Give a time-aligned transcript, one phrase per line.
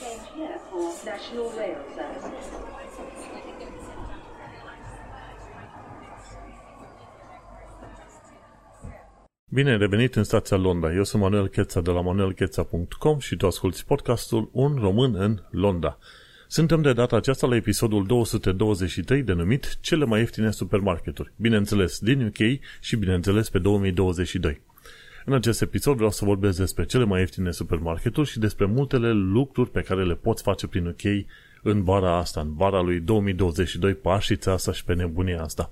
[0.00, 2.46] Change here for National Rail Services.
[9.48, 10.92] Bine ai revenit în stația Londra.
[10.92, 15.98] Eu sunt Manuel Cheța de la manuelcheța.com și tu asculti podcastul Un român în Londra.
[16.48, 21.32] Suntem de data aceasta la episodul 223 denumit Cele mai ieftine supermarketuri.
[21.36, 24.60] Bineînțeles din UK și bineînțeles pe 2022.
[25.24, 29.70] În acest episod vreau să vorbesc despre cele mai ieftine supermarketuri și despre multele lucruri
[29.70, 31.26] pe care le poți face prin UK
[31.62, 35.70] în vara asta, în vara lui 2022, pașița asta și pe nebunia asta.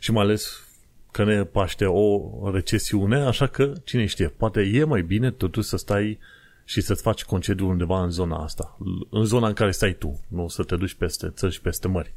[0.00, 0.66] Și mai ales
[1.10, 5.76] că ne paște o recesiune, așa că, cine știe, poate e mai bine totuși să
[5.76, 6.18] stai
[6.64, 8.78] și să-ți faci concediul undeva în zona asta,
[9.10, 12.14] în zona în care stai tu, nu să te duci peste țări și peste mări.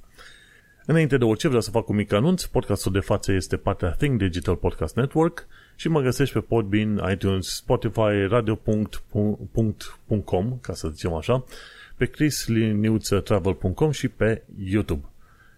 [0.86, 4.18] Înainte de orice vreau să fac un mic anunț, podcastul de față este partea Think
[4.18, 5.48] Digital Podcast Network
[5.80, 8.98] și mă găsești pe Podbean, iTunes, Spotify, radio.com,
[10.62, 11.44] ca să zicem așa,
[11.98, 15.06] pe chrisliniuțtravel.com și pe YouTube.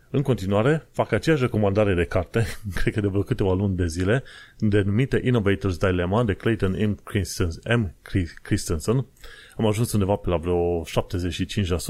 [0.09, 2.45] În continuare, fac aceeași recomandare de carte,
[2.81, 4.23] cred că de vreo câteva luni de zile,
[4.57, 6.97] denumită Innovators Dilemma de Clayton
[7.75, 7.93] M.
[8.41, 9.05] Christensen.
[9.57, 10.85] Am ajuns undeva pe la vreo 75%,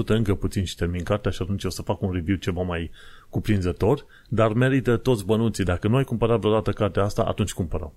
[0.05, 2.91] încă puțin și termin cartea și atunci o să fac un review ceva mai
[3.29, 5.63] cuprinzător, dar merită toți bănuții.
[5.63, 7.93] Dacă nu ai cumpărat vreodată cartea asta, atunci cumpără.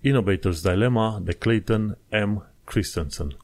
[0.00, 2.46] Innovators Dilemma de Clayton M.
[2.64, 3.36] Christensen.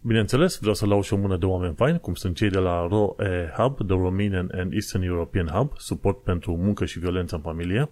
[0.00, 2.86] Bineînțeles, vreau să lauș și o mână de oameni faini, cum sunt cei de la
[2.86, 7.90] ROE Hub, The Romanian and Eastern European Hub, suport pentru muncă și violență în familie.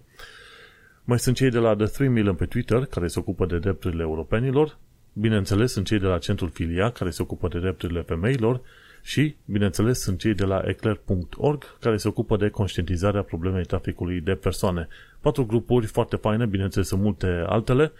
[1.03, 4.01] Mai sunt cei de la The 3 Million pe Twitter, care se ocupă de drepturile
[4.01, 4.77] europenilor.
[5.13, 8.61] Bineînțeles, sunt cei de la Centrul Filia, care se ocupă de drepturile femeilor.
[9.05, 14.35] Și, bineînțeles, sunt cei de la eclair.org, care se ocupă de conștientizarea problemei traficului de
[14.35, 14.87] persoane.
[15.19, 17.91] Patru grupuri foarte faine, bineînțeles, sunt multe altele,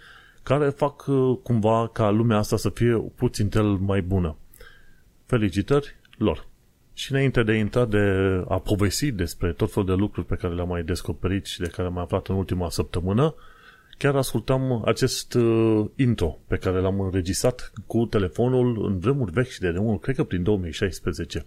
[0.42, 4.36] care fac uh, cumva ca lumea asta să fie puțin tel mai bună.
[5.26, 6.46] Felicitări lor!
[6.92, 7.98] Și înainte de a intra de
[8.48, 11.88] a povesti despre tot felul de lucruri pe care le-am mai descoperit și de care
[11.88, 13.34] am mai aflat în ultima săptămână,
[13.96, 19.60] chiar ascultam acest uh, intro pe care l-am înregistrat cu telefonul în vremuri vechi și
[19.60, 21.44] de demult, cred că prin 2016,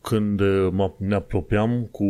[0.00, 2.06] când uh, ne apropiam cu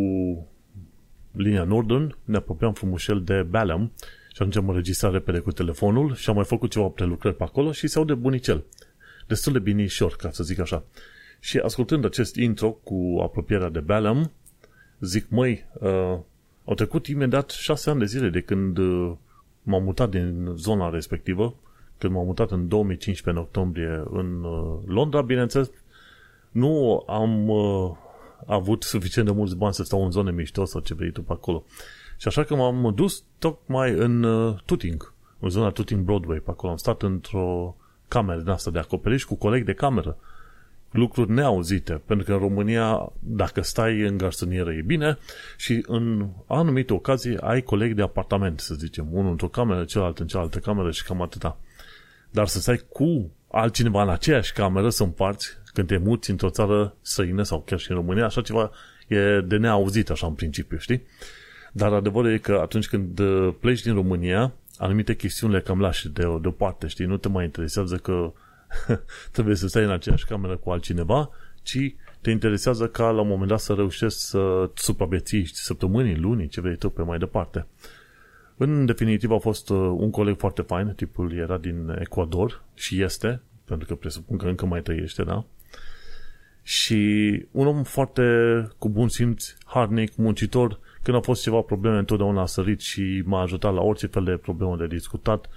[1.32, 3.92] linia Northern, ne apropiam frumușel de Balham
[4.34, 7.72] și atunci am înregistrat repede cu telefonul și am mai făcut ceva prelucrări pe acolo
[7.72, 8.64] și se aude bunicel.
[9.26, 10.84] Destul de binișor, ca să zic așa.
[11.40, 14.32] Și ascultând acest intro cu apropierea de Balham,
[15.00, 16.18] zic, măi, uh,
[16.64, 19.12] au trecut imediat șase ani de zile de când uh,
[19.62, 21.54] m-am mutat din zona respectivă,
[21.98, 25.70] când m-am mutat în 2015, în octombrie, în uh, Londra, bineînțeles,
[26.50, 27.90] nu am uh,
[28.46, 31.32] avut suficient de mulți bani să stau în zone mișto sau ce vrei tu pe
[31.32, 31.64] acolo.
[32.16, 36.72] Și așa că m-am dus tocmai în uh, Tuting, în zona Tuting Broadway, pe acolo.
[36.72, 37.76] Am stat într-o
[38.08, 40.16] cameră din asta de acoperiș cu coleg de cameră.
[40.94, 45.18] Lucruri neauzite, pentru că în România, dacă stai în garsonieră, e bine
[45.56, 50.26] și în anumite ocazii ai colegi de apartament, să zicem, unul într-o cameră, celălalt în
[50.26, 51.58] cealaltă cameră și cam atâta.
[52.30, 56.94] Dar să stai cu altcineva în aceeași cameră să împarți când te muți într-o țară
[57.00, 58.70] străină sau chiar și în România, așa ceva
[59.08, 61.02] e de neauzit așa în principiu, știi?
[61.72, 66.08] Dar adevărul e că atunci când uh, pleci din România, anumite chestiuni le cam lași
[66.08, 67.04] de, deoparte, știi?
[67.04, 68.32] Nu te mai interesează că
[69.32, 71.30] trebuie să stai în aceeași cameră cu altcineva,
[71.62, 76.60] ci te interesează ca la un moment dat să reușești să supraviețuiești săptămâni, luni, ce
[76.60, 77.66] vrei tu pe mai departe.
[78.56, 83.40] În definitiv a fost uh, un coleg foarte fain, tipul era din Ecuador și este,
[83.64, 85.44] pentru că presupun că încă mai trăiește, da?
[86.62, 88.22] Și un om foarte
[88.78, 93.40] cu bun simț, harnic, muncitor, când au fost ceva probleme, întotdeauna a sărit și m-a
[93.40, 95.48] ajutat la orice fel de problemă de discutat.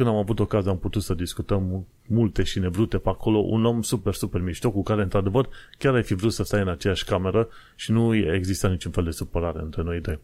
[0.00, 3.38] Când am avut ocazia, am putut să discutăm multe și nevrute pe acolo.
[3.38, 6.68] Un om super, super mișto, cu care, într-adevăr, chiar ai fi vrut să stai în
[6.68, 10.18] aceeași cameră și nu exista niciun fel de supărare între noi doi.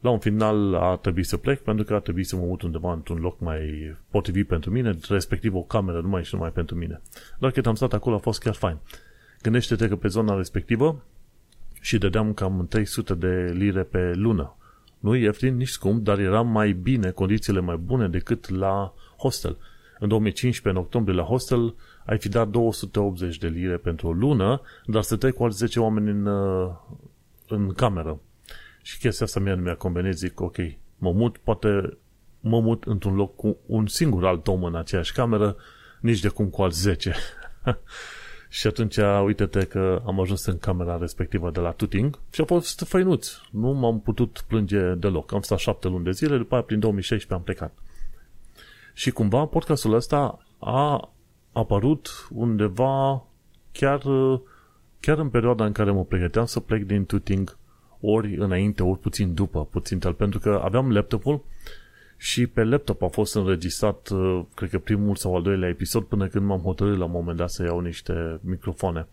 [0.00, 2.92] La un final a trebuit să plec pentru că a trebuit să mă mut undeva
[2.92, 7.00] într-un loc mai potrivit pentru mine, respectiv o cameră numai și numai pentru mine.
[7.38, 8.78] Dar cât am stat acolo a fost chiar fain.
[9.42, 11.02] Gândește-te că pe zona respectivă
[11.80, 14.56] și dădeam cam 300 de lire pe lună.
[14.98, 19.56] Nu ieftin, nici scump, dar era mai bine, condițiile mai bune decât la hostel.
[19.98, 21.74] În 2015, în octombrie, la hostel,
[22.06, 26.10] ai fi dat 280 de lire pentru o lună, dar să cu alți 10 oameni
[26.10, 26.70] în, uh,
[27.48, 28.20] în cameră.
[28.82, 30.56] Și chestia asta mie nu mi-a convenit, zic, ok,
[30.98, 31.98] mă mut, poate
[32.40, 35.56] mă mut într-un loc cu un singur alt om în aceeași cameră,
[36.00, 37.14] nici de cum cu alți 10.
[38.48, 42.84] Și atunci, uite-te că am ajuns în camera respectivă de la Tuting și a fost
[42.86, 43.30] făinuț.
[43.50, 45.32] Nu m-am putut plânge deloc.
[45.32, 47.78] Am stat șapte luni de zile, după aia prin 2016 am plecat.
[48.92, 51.12] Și cumva podcastul ăsta a
[51.52, 53.24] apărut undeva
[53.72, 54.02] chiar,
[55.00, 57.56] chiar în perioada în care mă pregăteam să plec din Tuting
[58.00, 61.44] ori înainte, ori puțin după, puțin tal, pentru că aveam laptopul
[62.16, 66.26] și pe laptop a fost înregistrat, uh, cred că primul sau al doilea episod, până
[66.26, 69.06] când m-am hotărât la un moment dat să iau niște microfoane.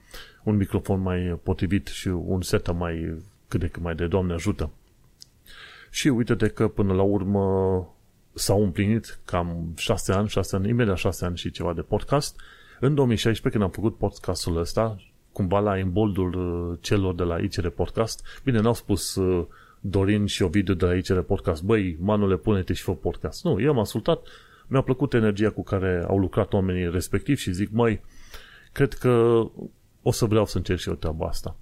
[0.44, 4.70] Un microfon mai potrivit și un set mai cât de cât mai de Doamne ajută.
[5.90, 7.88] Și uite-te că până la urmă
[8.40, 12.40] s-au împlinit cam 6 ani, 6 ani, imediat 6 ani și ceva de podcast.
[12.80, 14.98] În 2016, când am făcut podcastul ăsta,
[15.32, 19.46] cumva la imboldul uh, celor de la ICR Podcast, bine, n-au spus uh,
[19.80, 23.44] Dorin și Ovidiu de la ICR Podcast, băi, manule, pune-te și fă podcast.
[23.44, 24.28] Nu, eu am ascultat,
[24.68, 28.02] mi-a plăcut energia cu care au lucrat oamenii respectiv și zic, mai
[28.72, 29.44] cred că
[30.02, 31.56] o să vreau să încerc și eu treaba asta.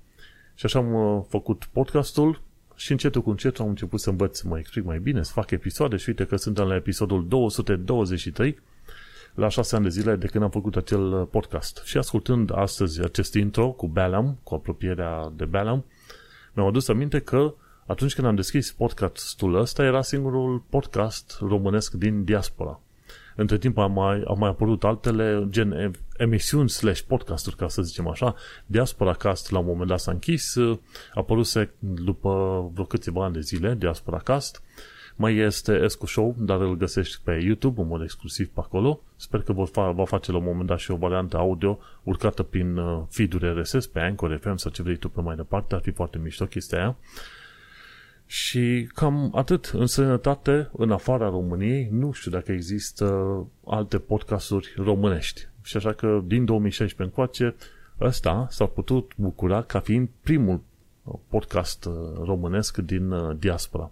[0.55, 2.41] Și așa am uh, făcut podcastul
[2.77, 5.51] și încetul cu încetul am început să învăț să mă explic mai bine, să fac
[5.51, 8.59] episoade și uite că suntem la episodul 223
[9.33, 11.81] la șase ani de zile de când am făcut acel uh, podcast.
[11.85, 15.85] Și ascultând astăzi acest intro cu Balam, cu apropierea de Balam,
[16.53, 17.53] mi-am adus aminte că
[17.85, 22.79] atunci când am deschis podcastul ăsta, era singurul podcast românesc din diaspora.
[23.39, 28.07] Între timp au mai, au mai apărut altele, gen emisiuni slash podcasturi, ca să zicem
[28.07, 28.35] așa.
[28.65, 30.79] Diaspora Cast la un moment dat s-a închis, a
[31.13, 32.29] apărut după
[32.73, 34.61] vreo câțiva ani de zile, Diaspora Cast.
[35.15, 39.01] Mai este Escu Show, dar îl găsești pe YouTube în mod exclusiv pe acolo.
[39.15, 42.43] Sper că vor fa- va face la un moment dat și o variantă audio urcată
[42.43, 45.75] prin uh, feed-uri RSS pe Anchor FM sau ce vrei tu pe mai departe.
[45.75, 46.95] Ar fi foarte mișto chestia aia.
[48.29, 49.65] Și cam atât.
[49.65, 55.47] În sănătate, în afara României, nu știu dacă există alte podcasturi românești.
[55.63, 57.55] Și așa că din 2016 încoace,
[57.99, 60.61] ăsta s-a putut bucura ca fiind primul
[61.29, 61.93] podcast uh,
[62.23, 63.91] românesc din uh, diaspora.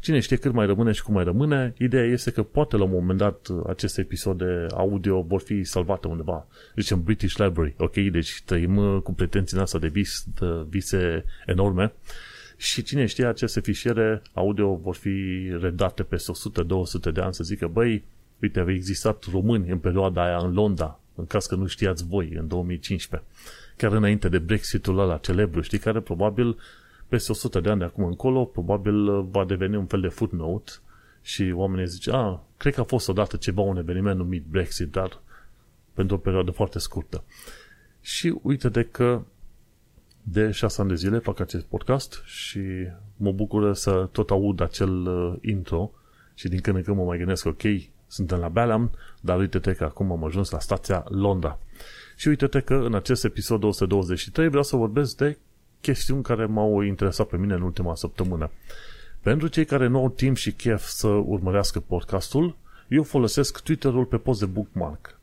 [0.00, 2.90] Cine știe cât mai rămâne și cum mai rămâne, ideea este că poate la un
[2.90, 6.46] moment dat uh, aceste episoade audio vor fi salvate undeva,
[6.76, 7.94] zicem British Library, ok?
[7.94, 11.92] Deci trăim cu pretenții asta de, vis, de vise enorme
[12.60, 16.32] și cine știe, aceste fișiere audio vor fi redate peste
[17.10, 18.04] 100-200 de ani să zică, băi,
[18.40, 22.32] uite, au existat români în perioada aia în Londra, în caz că nu știați voi,
[22.34, 23.28] în 2015.
[23.76, 26.58] Chiar înainte de Brexitul ăla celebru, știi, care probabil
[27.08, 30.72] peste 100 de ani de acum încolo, probabil va deveni un fel de footnote
[31.22, 35.20] și oamenii zice, a, cred că a fost odată ceva un eveniment numit Brexit, dar
[35.94, 37.24] pentru o perioadă foarte scurtă.
[38.00, 39.22] Și uite de că
[40.32, 42.60] de șase ani de zile fac acest podcast și
[43.16, 45.90] mă bucur să tot aud acel uh, intro
[46.34, 47.62] și din când în când mă mai gândesc, ok,
[48.06, 48.90] suntem la Balam,
[49.20, 51.58] dar uite-te că acum am ajuns la stația Londra.
[52.16, 55.38] Și uite-te că în acest episod 223 vreau să vorbesc de
[55.80, 58.50] chestiuni care m-au interesat pe mine în ultima săptămână.
[59.20, 62.56] Pentru cei care nu au timp și chef să urmărească podcastul,
[62.88, 65.18] eu folosesc Twitter-ul pe post de bookmark.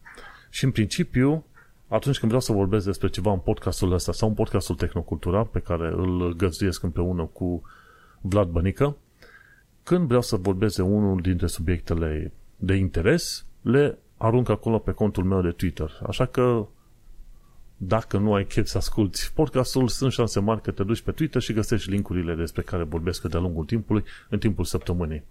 [0.49, 1.45] Și în principiu,
[1.87, 5.59] atunci când vreau să vorbesc despre ceva în podcastul ăsta sau în podcastul Tehnocultura, pe
[5.59, 7.61] care îl găzduiesc împreună cu
[8.21, 8.97] Vlad Bănică,
[9.83, 15.23] când vreau să vorbesc de unul dintre subiectele de interes, le arunc acolo pe contul
[15.23, 15.99] meu de Twitter.
[16.07, 16.67] Așa că
[17.77, 21.41] dacă nu ai chef să asculti podcastul, sunt șanse mari că te duci pe Twitter
[21.41, 25.23] și găsești linkurile despre care vorbesc de-a lungul timpului, în timpul săptămânii.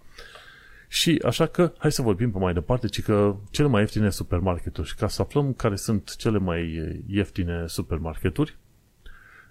[0.87, 4.87] Și așa că, hai să vorbim pe mai departe, ci că cele mai ieftine supermarketuri
[4.87, 8.57] și ca să aflăm care sunt cele mai ieftine supermarketuri,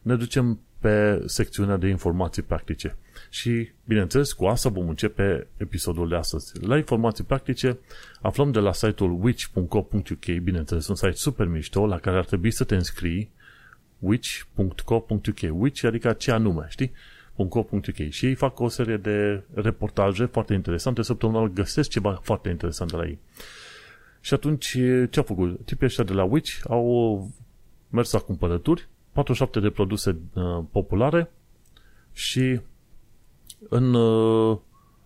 [0.02, 2.96] ne ducem pe secțiunea de informații practice.
[3.30, 6.64] Și, bineînțeles, cu asta vom începe episodul de astăzi.
[6.64, 7.78] La informații practice
[8.20, 12.64] aflăm de la site-ul witch.co.uk, bineînțeles, un site super mișto la care ar trebui să
[12.64, 13.30] te înscrii
[13.98, 16.92] witch.co.uk, witch adică ce anume, știi?
[17.36, 22.90] .co.uk și ei fac o serie de reportaje foarte interesante, săptămânal găsesc ceva foarte interesant
[22.90, 23.18] de la ei.
[24.20, 24.66] Și atunci
[25.10, 25.64] ce au făcut?
[25.64, 27.30] Tipii ăștia de la Witch au
[27.88, 31.30] mers la cumpărături, 47 de produse uh, populare
[32.12, 32.60] și
[33.68, 34.58] în, uh,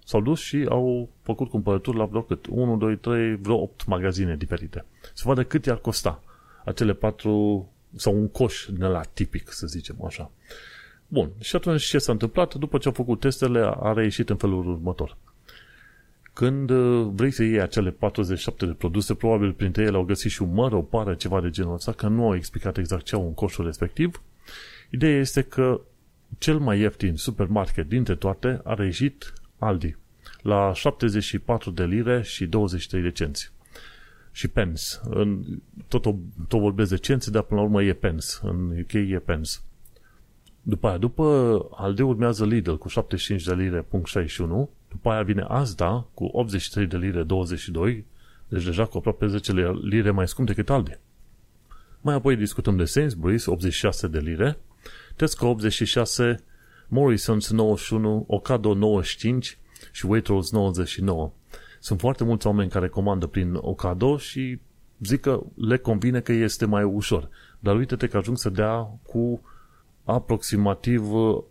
[0.05, 2.47] s-au dus și au făcut cumpărături la vreo cât?
[2.47, 4.85] 1, 2, 3, vreo 8 magazine diferite.
[5.15, 6.23] Să vadă cât i-ar costa
[6.65, 10.31] acele patru sau un coș de la tipic, să zicem așa.
[11.13, 12.55] Bun, și atunci ce s-a întâmplat?
[12.55, 15.17] După ce au făcut testele, a reieșit în felul următor.
[16.33, 20.43] Când uh, vrei să iei acele 47 de produse, probabil printre ele au găsit și
[20.43, 23.27] un măr, o pară, ceva de genul ăsta, că nu au explicat exact ce au
[23.27, 24.23] în coșul respectiv.
[24.91, 25.81] Ideea este că
[26.39, 29.97] cel mai ieftin supermarket dintre toate a reieșit Aldi
[30.43, 33.53] la 74 de lire și 23 de cenți.
[34.33, 34.83] Și pence.
[35.05, 35.45] În,
[35.89, 36.03] tot,
[36.49, 38.27] tot vorbesc de cenți, dar până la urmă e pence.
[38.43, 39.53] În UK e pence.
[40.63, 44.71] După aia, după Aldi urmează Lidl cu 75 de lire, punct 61.
[44.89, 48.07] După aia vine Asda cu 83 de lire, 22.
[48.49, 49.53] Deci deja cu aproape 10
[49.83, 50.99] lire mai scump decât Aldi.
[52.01, 54.59] Mai apoi discutăm de Sainsbury's, 86 de lire,
[55.17, 56.45] Tesco 86,
[56.87, 59.59] Morrison's 91, Ocado 95
[59.93, 61.33] și Waitrose 99.
[61.81, 64.61] Sunt foarte mulți oameni care comandă prin Ocado și
[64.99, 67.29] zic că le convine că este mai ușor.
[67.59, 69.41] Dar uite-te că ajung să dea cu
[70.05, 71.03] aproximativ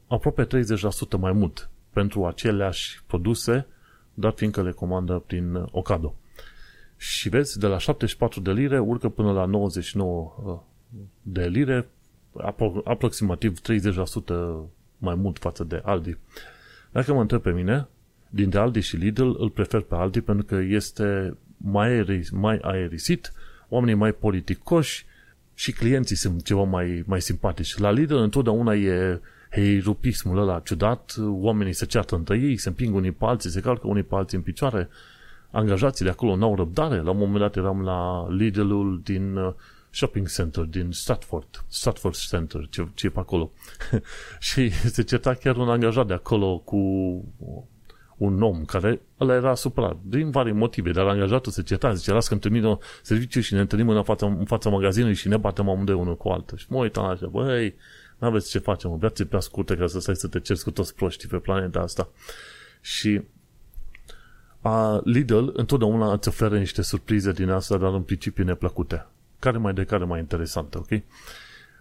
[0.08, 3.68] aproape 30% mai mult pentru aceleași produse,
[4.14, 6.16] dar fiindcă le comandă prin Ocado.
[6.98, 10.60] Și vezi, de la 74 de lire urcă până la 99 uh,
[11.22, 11.88] de lire,
[12.42, 13.62] apro- aproximativ 30%
[14.98, 16.18] mai mult față de Aldi.
[16.92, 17.88] Dacă mă întreb pe mine,
[18.30, 23.34] dintre Aldi și Lidl îl prefer pe Aldi pentru că este mai, aeris, mai aerisit,
[23.70, 25.06] oamenii mai politicoși
[25.60, 27.78] și clienții sunt ceva mai, mai simpatici.
[27.78, 33.12] La Lidl întotdeauna e heirupismul ăla ciudat, oamenii se ceartă între ei, se împing unii
[33.12, 34.90] pe alții, se calcă unii pe alții în picioare,
[35.52, 37.02] angajații de acolo n-au răbdare.
[37.02, 39.54] La un moment dat eram la Lidl-ul din uh,
[39.90, 43.52] shopping center din Stratford, Stratford Center, ce, ce e pe acolo.
[44.40, 46.78] și se certa chiar un angajat de acolo cu
[48.20, 52.28] un om care ăla era supărat, din vari motive, dar angajatul se certa, zice, las
[52.28, 55.70] că îmi termin serviciu și ne întâlnim în fața, în fața magazinului și ne batem
[55.70, 56.58] amândoi unul cu altul.
[56.58, 57.76] Și mă uitam așa, băi,
[58.18, 60.96] n-aveți ce facem, o viață pe scurtă ca să stai să te ceri cu toți
[60.96, 62.10] proștii pe planeta asta.
[62.82, 63.22] Și
[64.62, 69.08] a Lidl întotdeauna îți oferă niște surprize din asta, dar în principiu neplăcute.
[69.40, 71.02] Care mai de care mai interesantă, ok?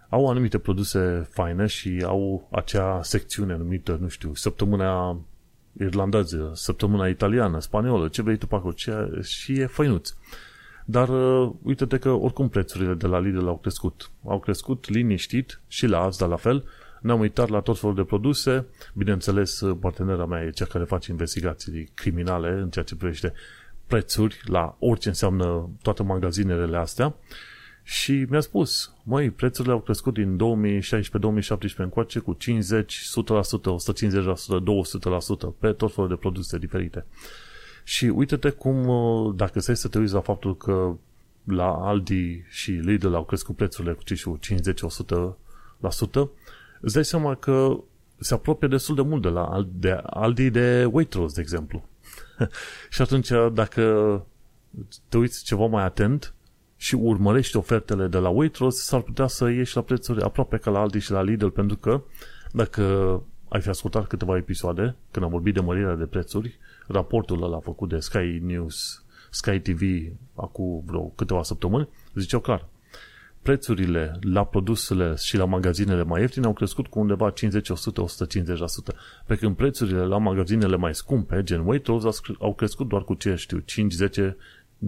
[0.09, 5.19] Au anumite produse faine și au acea secțiune numită, nu știu, săptămâna
[5.79, 10.13] irlandeză, săptămâna italiană, spaniolă, ce vrei tu pe acolo, ce, și e făinuț.
[10.85, 14.11] Dar uh, uite-te că oricum prețurile de la Lidl au crescut.
[14.25, 16.63] Au crescut liniștit și la Asda la fel.
[17.01, 18.65] Ne-am uitat la tot felul de produse.
[18.93, 23.33] Bineînțeles, partenera mea e cea care face investigații criminale în ceea ce privește
[23.87, 27.15] prețuri la orice înseamnă toate magazinele astea.
[27.89, 33.77] Și mi-a spus, măi, prețurile au crescut din 2016-2017 încoace cu 50, 100%, 150%,
[35.51, 37.05] 200% pe tot felul de produse diferite.
[37.83, 40.95] Și uite-te cum, uh, dacă stai să te uiți la faptul că
[41.43, 46.29] la Aldi și Lidl au crescut prețurile cu 50-100%,
[46.81, 47.79] îți dai seama că
[48.17, 51.85] se apropie destul de mult de la de Aldi de Waitrose, de exemplu.
[52.89, 54.25] și atunci, dacă
[55.07, 56.33] te uiți ceva mai atent
[56.81, 60.79] și urmărești ofertele de la Waitrose, s-ar putea să ieși la prețuri aproape ca la
[60.79, 62.01] Aldi și la Lidl, pentru că
[62.51, 62.83] dacă
[63.49, 66.57] ai fi ascultat câteva episoade, când am vorbit de mărirea de prețuri,
[66.87, 69.81] raportul ăla făcut de Sky News, Sky TV,
[70.35, 72.67] acum vreo câteva săptămâni, ziceau clar,
[73.41, 78.95] prețurile la produsele și la magazinele mai ieftine au crescut cu undeva 50, 100, 150%,
[79.25, 82.09] pe când prețurile la magazinele mai scumpe, gen Waitrose,
[82.39, 84.37] au crescut doar cu ce știu, 5, 10,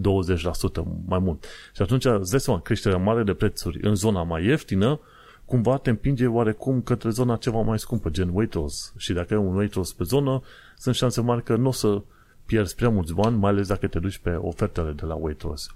[1.06, 1.44] mai mult.
[1.74, 5.00] Și atunci, îți dai seama, creșterea mare de prețuri în zona mai ieftină,
[5.44, 8.90] cumva te împinge oarecum către zona ceva mai scumpă, gen Waitrose.
[8.96, 10.42] Și dacă ai un Waitrose pe zonă,
[10.76, 12.02] sunt șanse mari că nu o să
[12.46, 15.70] pierzi prea mulți bani, mai ales dacă te duci pe ofertele de la Waitrose.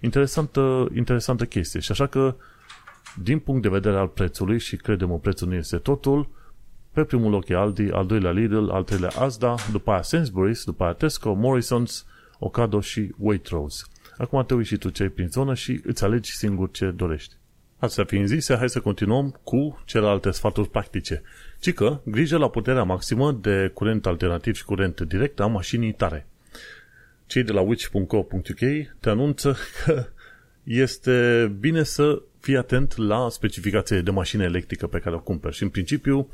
[0.00, 1.80] Interesantă, interesantă chestie.
[1.80, 2.34] Și așa că,
[3.22, 6.28] din punct de vedere al prețului, și credem că prețul nu este totul,
[6.92, 10.84] pe primul loc e Aldi, al doilea Lidl, al treilea Asda, după aia Sainsbury's, după
[10.84, 12.09] aia Tesco, Morrison's,
[12.42, 13.84] Ocado și Waitrose.
[14.18, 17.34] Acum te uiți și tu ce ai prin zonă și îți alegi singur ce dorești.
[17.78, 21.22] Astea fiind zise, hai să continuăm cu celelalte sfaturi practice.
[21.60, 26.26] Ci că, grijă la puterea maximă de curent alternativ și curent direct a mașinii tare.
[27.26, 28.58] Cei de la witch.co.uk
[29.00, 30.06] te anunță că
[30.62, 35.62] este bine să fii atent la specificația de mașină electrică pe care o cumperi și
[35.62, 36.28] în principiu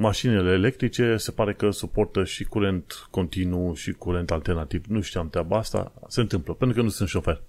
[0.00, 4.84] mașinile electrice se pare că suportă și curent continuu și curent alternativ.
[4.88, 7.42] Nu știam treaba asta, se întâmplă, pentru că nu sunt șofer.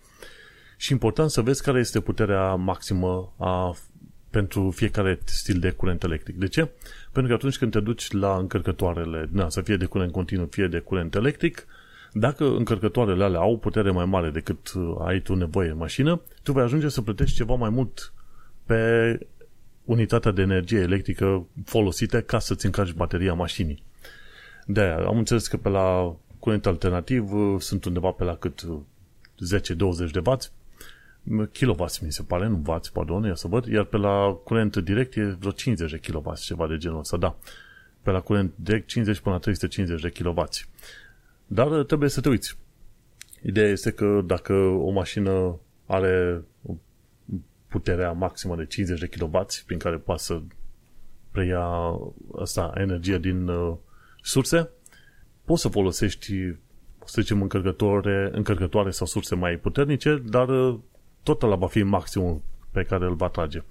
[0.78, 3.76] Și important să vezi care este puterea maximă a,
[4.30, 6.36] pentru fiecare stil de curent electric.
[6.36, 6.70] De ce?
[7.12, 10.68] Pentru că atunci când te duci la încărcătoarele, na, să fie de curent continuu, fie
[10.68, 11.66] de curent electric,
[12.14, 16.64] dacă încărcătoarele alea au putere mai mare decât ai tu nevoie în mașină, tu vei
[16.64, 18.14] ajunge să plătești ceva mai mult
[18.66, 19.20] pe
[19.86, 23.84] unitatea de energie electrică folosită ca să-ți încarci bateria mașinii.
[24.66, 28.62] de aia am înțeles că pe la curent alternativ uh, sunt undeva pe la cât
[28.62, 28.68] 10-20
[29.80, 30.22] uh, de
[31.24, 34.78] W, kilowatts mi se pare, nu W, pardon, ia să văd, iar pe la curent
[34.78, 37.36] direct e vreo 50 de kW, ceva de genul ăsta, da.
[38.02, 40.44] Pe la curent direct 50 până la 350 de kW.
[41.48, 42.58] Dar uh, trebuie să te uiți.
[43.44, 46.44] Ideea este că dacă o mașină are
[47.72, 50.42] puterea maximă de 50 de kW prin care poate să
[51.32, 51.66] preia
[52.40, 53.76] asta, energie din uh,
[54.22, 54.70] surse,
[55.46, 56.56] poți să folosești
[57.06, 60.80] să zicem încărcătoare, încărcătoare sau surse mai puternice, dar uh,
[61.24, 63.64] tot la va fi maximum pe care îl va trage.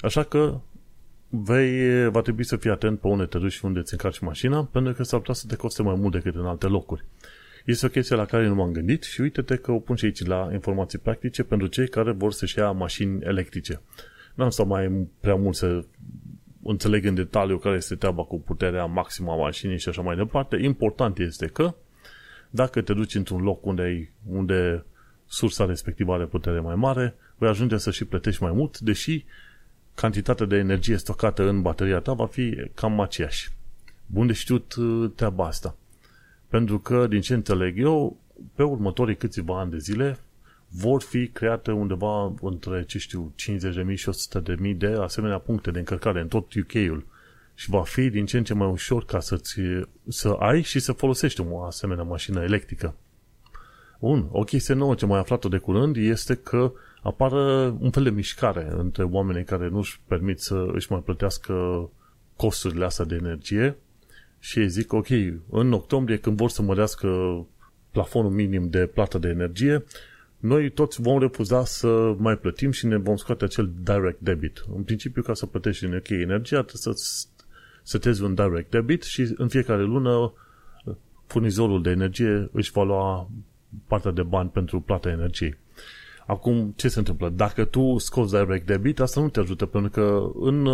[0.00, 0.60] Așa că
[1.28, 4.64] vei, va trebui să fii atent pe unde te duci și unde îți încarci mașina,
[4.64, 7.04] pentru că s-ar putea să te coste mai mult decât în alte locuri.
[7.66, 10.24] Este o chestie la care nu m-am gândit și uite-te că o pun și aici
[10.24, 13.80] la informații practice pentru cei care vor să-și ia mașini electrice.
[14.34, 15.84] N-am să mai prea mult să
[16.62, 20.56] înțeleg în detaliu care este treaba cu puterea maximă a mașinii și așa mai departe.
[20.56, 21.74] Important este că
[22.50, 24.84] dacă te duci într-un loc unde, ai, unde
[25.26, 29.24] sursa respectivă are putere mai mare, vei ajunge să și plătești mai mult, deși
[29.94, 33.50] cantitatea de energie stocată în bateria ta va fi cam aceeași.
[34.06, 35.76] Bun de știut uh, treaba asta.
[36.48, 38.16] Pentru că, din ce înțeleg eu,
[38.54, 40.18] pe următorii câțiva ani de zile
[40.68, 43.32] vor fi create undeva între, ce știu,
[43.90, 44.10] 50.000 și
[44.70, 47.06] 100.000 de asemenea puncte de încărcare în tot UK-ul.
[47.54, 49.60] Și va fi din ce în ce mai ușor ca să-ți,
[50.08, 52.94] să ai și să folosești o asemenea mașină electrică.
[54.00, 56.72] Bun, o chestie nouă ce mai aflat-o de curând este că
[57.02, 61.88] apară un fel de mișcare între oamenii care nu își permit să își mai plătească
[62.36, 63.76] costurile astea de energie
[64.38, 65.08] și ei zic, ok,
[65.50, 67.08] în octombrie când vor să mărească
[67.90, 69.84] plafonul minim de plată de energie,
[70.38, 74.64] noi toți vom refuza să mai plătim și ne vom scoate acel direct debit.
[74.76, 77.26] În principiu, ca să plătești în ok energia, trebuie să
[77.82, 80.32] setezi un direct debit și în fiecare lună
[81.26, 83.30] furnizorul de energie își va lua
[83.86, 85.58] partea de bani pentru plata energiei.
[86.26, 87.28] Acum, ce se întâmplă?
[87.28, 90.66] Dacă tu scoți direct debit, asta nu te ajută, pentru că în,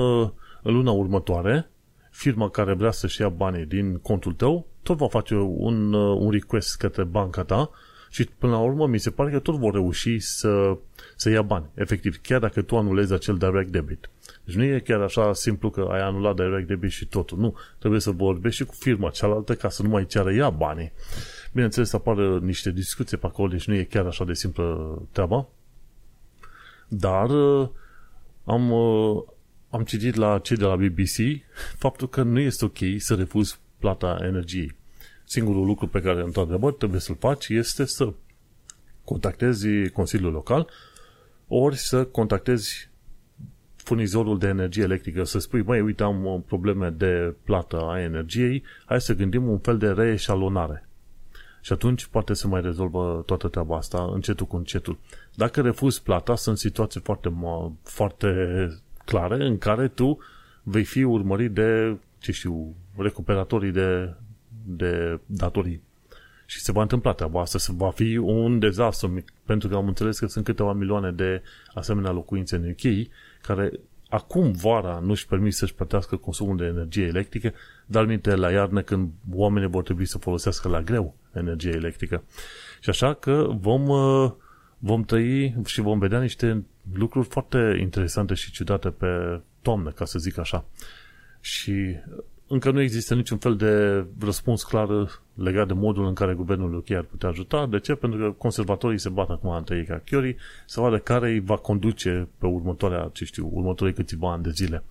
[0.62, 1.70] în luna următoare,
[2.12, 6.76] firma care vrea să-și ia banii din contul tău, tot va face un, un request
[6.76, 7.70] către banca ta
[8.10, 10.76] și până la urmă mi se pare că tot vor reuși să,
[11.16, 14.10] să ia bani, efectiv, chiar dacă tu anulezi acel direct debit.
[14.44, 17.38] Deci nu e chiar așa simplu că ai anulat direct debit și totul.
[17.38, 20.92] Nu, trebuie să vorbești și cu firma cealaltă ca să nu mai ceară ea banii.
[21.52, 25.48] Bineînțeles, apar niște discuții pe acolo, deci nu e chiar așa de simplă treaba.
[26.88, 27.68] Dar uh,
[28.44, 29.22] am, uh,
[29.72, 31.42] am citit la cei de la BBC
[31.78, 34.76] faptul că nu este ok să refuzi plata energiei.
[35.24, 38.12] Singurul lucru pe care, într-adevăr, trebuie să-l faci este să
[39.04, 40.68] contactezi Consiliul Local
[41.54, 42.90] ori să contactezi
[43.76, 48.62] furnizorul de energie electrică, să spui, mai uite, am uh, probleme de plată a energiei,
[48.84, 50.88] hai să gândim un fel de reeșalonare.
[51.60, 54.98] Și atunci poate să mai rezolvă toată treaba asta încetul cu încetul.
[55.34, 57.32] Dacă refuzi plata, sunt situații foarte,
[57.82, 58.28] foarte
[59.04, 60.18] clare în care tu
[60.62, 64.14] vei fi urmărit de, ce știu, recuperatorii de
[64.64, 65.82] de datorii.
[66.46, 70.18] Și se va întâmpla treaba asta, se va fi un dezastru, pentru că am înțeles
[70.18, 71.42] că sunt câteva milioane de
[71.74, 73.08] asemenea locuințe în UK
[73.42, 73.72] care
[74.08, 77.52] acum vara nu-și permit să-și plătească consumul de energie electrică,
[77.86, 82.22] dar minte la iarnă când oamenii vor trebui să folosească la greu energie electrică.
[82.80, 84.32] Și așa că vom, uh,
[84.84, 90.18] vom trăi și vom vedea niște lucruri foarte interesante și ciudate pe toamnă, ca să
[90.18, 90.64] zic așa.
[91.40, 91.96] Și
[92.46, 94.88] încă nu există niciun fel de răspuns clar
[95.34, 97.66] legat de modul în care guvernul UK ar putea ajuta.
[97.66, 97.94] De ce?
[97.94, 102.28] Pentru că conservatorii se bat acum între ca Chiori să vadă care îi va conduce
[102.38, 104.82] pe următoarea, ce știu, următorii câțiva ani de zile.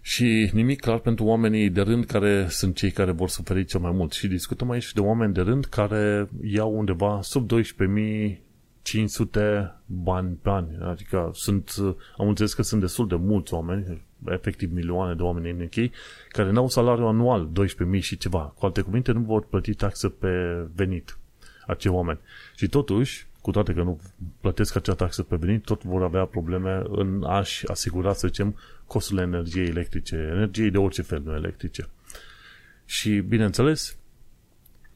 [0.00, 3.92] Și nimic clar pentru oamenii de rând care sunt cei care vor suferi cel mai
[3.92, 4.12] mult.
[4.12, 7.46] Și discutăm aici de oameni de rând care iau undeva sub
[8.82, 10.82] 12.500 bani pe an.
[10.82, 11.74] Adică sunt,
[12.16, 15.92] am înțeles că sunt destul de mulți oameni, efectiv milioane de oameni în UK,
[16.28, 17.48] care n-au salariu anual,
[17.94, 18.52] 12.000 și ceva.
[18.58, 21.18] Cu alte cuvinte, nu vor plăti taxă pe venit
[21.66, 22.18] acei oameni.
[22.56, 24.00] Și totuși, cu toate că nu
[24.40, 29.24] plătesc acea taxă pe venit, tot vor avea probleme în a-și asigura, să zicem, costurile
[29.24, 31.88] energiei electrice, energiei de orice fel, nu electrice.
[32.84, 33.96] Și, bineînțeles,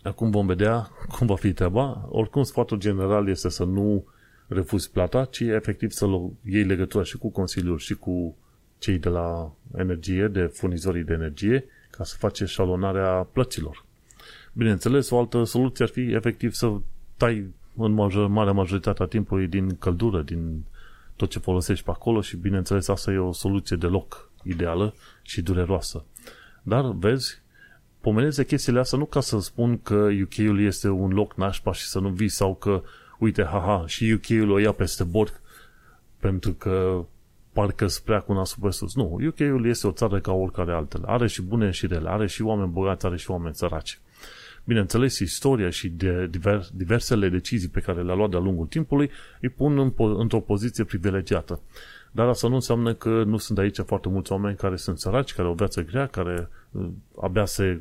[0.07, 2.07] acum vom vedea cum va fi treaba.
[2.09, 4.05] Oricum, sfatul general este să nu
[4.47, 6.07] refuzi plata, ci efectiv să
[6.43, 8.37] iei legătura și cu Consiliul și cu
[8.79, 13.85] cei de la energie, de furnizorii de energie, ca să face șalonarea plăților.
[14.53, 16.73] Bineînțeles, o altă soluție ar fi efectiv să
[17.17, 20.65] tai în major, marea majoritate a timpului din căldură, din
[21.17, 26.05] tot ce folosești pe acolo și bineînțeles asta e o soluție deloc ideală și dureroasă.
[26.63, 27.43] Dar, vezi,
[28.07, 31.99] pomeneze chestiile astea nu ca să spun că UK-ul este un loc nașpa și să
[31.99, 32.83] nu vii sau că,
[33.19, 35.41] uite, haha, și UK-ul o ia peste bord
[36.19, 37.05] pentru că
[37.53, 38.95] parcă spre cu nasul pe sus.
[38.95, 41.05] Nu, UK-ul este o țară ca oricare altele.
[41.07, 43.99] Are și bune și rele, are și oameni bogați, are și oameni săraci.
[44.65, 49.49] Bineînțeles, istoria și de diver, diversele decizii pe care le-a luat de-a lungul timpului îi
[49.49, 51.61] pun în, într-o poziție privilegiată.
[52.13, 55.47] Dar asta nu înseamnă că nu sunt aici foarte mulți oameni care sunt săraci, care
[55.47, 56.89] au o viață grea, care uh,
[57.21, 57.81] abia se,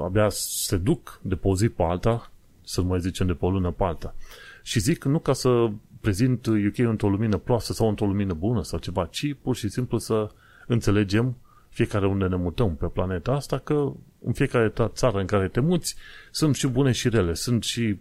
[0.00, 2.30] abia se duc de pe o zi pe alta,
[2.64, 4.14] să nu mai zicem de pe o lună pe alta.
[4.62, 5.70] Și zic nu ca să
[6.00, 9.98] prezint UK într-o lumină proastă sau într-o lumină bună sau ceva, ci pur și simplu
[9.98, 10.30] să
[10.66, 11.36] înțelegem
[11.68, 13.92] fiecare unde ne mutăm pe planeta asta, că
[14.24, 15.96] în fiecare țară în care te muți
[16.30, 17.98] sunt și bune și rele, sunt și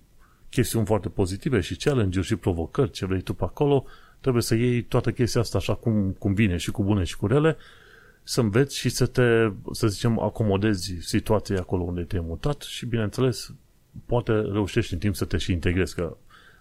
[0.50, 3.86] chestiuni foarte pozitive și challenge-uri și provocări, ce vrei tu pe acolo,
[4.20, 7.28] trebuie să iei toată chestia asta așa cum, cum vine și cu bune și cu
[7.28, 7.58] rele,
[8.28, 13.54] să înveți și să te, să zicem, acomodezi situația acolo unde te-ai mutat și, bineînțeles,
[14.06, 16.18] poate reușești în timp să te și integrezi, că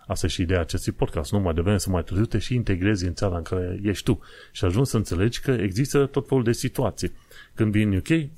[0.07, 3.07] asta e și ideea acestui podcast, nu mai devreme să mai târziu te și integrezi
[3.07, 4.21] în țara în care ești tu
[4.53, 7.13] și ajungi să înțelegi că există tot felul de situații.
[7.55, 8.29] Când vii în UK,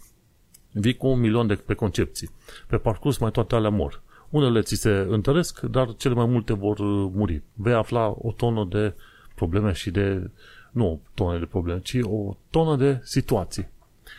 [0.72, 2.30] vii cu un milion de pe concepții.
[2.66, 4.02] Pe parcurs mai toate alea mor.
[4.30, 6.78] Unele ți se întăresc, dar cele mai multe vor
[7.14, 7.42] muri.
[7.52, 8.94] Vei afla o tonă de
[9.34, 10.30] probleme și de,
[10.76, 13.68] nu o tonă de probleme, ci o tonă de situații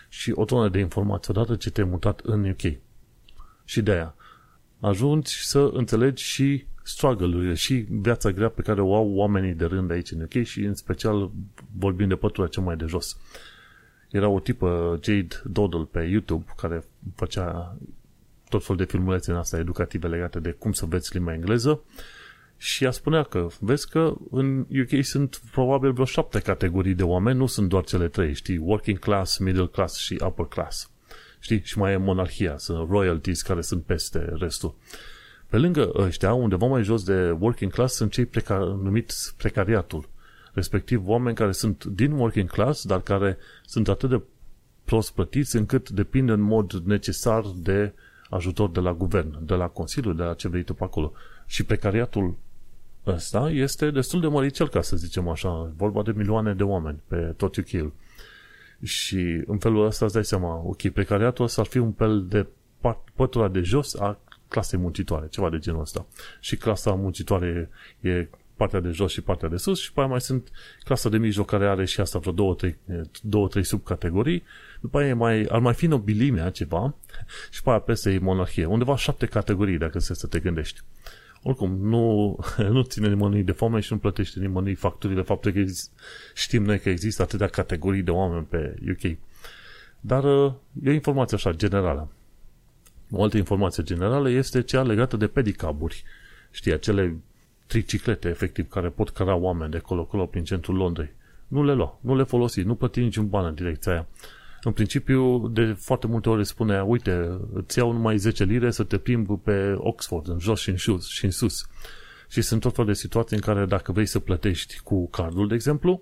[0.10, 2.78] și o tonă de informații odată ce te-ai mutat în UK.
[3.64, 4.16] Și de aia
[4.80, 9.92] ajungi să înțelegi și struggle-urile și viața grea pe care o au oamenii de rând
[9.92, 11.32] aici în UK și în special
[11.78, 13.18] vorbim de pătura cea mai de jos.
[14.12, 16.84] Era o tipă, Jade Doddle, pe YouTube, care
[17.16, 17.78] făcea
[18.50, 21.82] tot fel de filmulețe în asta educative legate de cum să veți limba engleză
[22.58, 27.38] și ea spunea că, vezi că în UK sunt probabil vreo șapte categorii de oameni,
[27.38, 30.92] nu sunt doar cele trei, știi, working class, middle class și upper class.
[31.40, 31.62] Știi?
[31.64, 34.76] Și mai e monarhia, sunt royalties care sunt peste restul.
[35.50, 40.10] Pe lângă ăștia, undeva mai jos de working class, sunt cei preca- numiți precariatul.
[40.54, 44.22] Respectiv, oameni care sunt din working class, dar care sunt atât de
[44.84, 47.94] prost plătiți încât depind în mod necesar de
[48.30, 51.12] ajutor de la guvern, de la Consiliu, de la ce vrei tu pe acolo.
[51.46, 52.36] Și precariatul
[53.08, 57.34] ăsta este destul de măricel, ca să zicem așa, vorba de milioane de oameni pe
[57.38, 57.94] tot UK-ul.
[58.84, 62.48] Și în felul ăsta îți dai seama, ok, precariatul ăsta ar fi un fel de
[63.16, 66.06] pătura de jos a clasei muncitoare, ceva de genul ăsta.
[66.40, 67.70] Și clasa muncitoare
[68.02, 70.52] e, e partea de jos și partea de sus și pe aia mai sunt
[70.84, 72.78] clasa de mijloc care are și asta vreo două, trei,
[73.22, 74.44] două, trei subcategorii.
[74.82, 76.96] După aia mai, ar mai fi nobilimea ceva
[77.52, 78.66] și pe aia peste e monarhie.
[78.66, 80.80] Undeva șapte categorii dacă se să te gândești.
[81.44, 82.36] Oricum, nu,
[82.76, 85.64] nu ține nimănui de foame și nu plătește nimănui facturile faptul că
[86.34, 89.18] știm noi că există atâtea categorii de oameni pe UK.
[90.00, 90.24] Dar
[90.84, 92.12] e o informație așa generală.
[93.12, 96.04] O altă informație generală este cea legată de pedicaburi.
[96.52, 97.18] Știi, acele
[97.68, 101.14] triciclete, efectiv, care pot căra oameni de acolo-acolo prin centrul Londrei.
[101.48, 104.08] Nu le lua, nu le folosi, nu plăti niciun ban în direcția aia.
[104.64, 108.98] În principiu, de foarte multe ori spune, uite, îți iau numai 10 lire să te
[108.98, 111.08] plimbi pe Oxford, în jos și în sus.
[111.08, 111.68] Și, în sus.
[112.30, 115.54] și sunt tot fel de situații în care dacă vrei să plătești cu cardul, de
[115.54, 116.02] exemplu,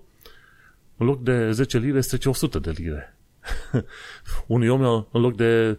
[0.96, 3.16] în loc de 10 lire, îți trece 100 de lire.
[4.46, 5.78] Unui om, în loc de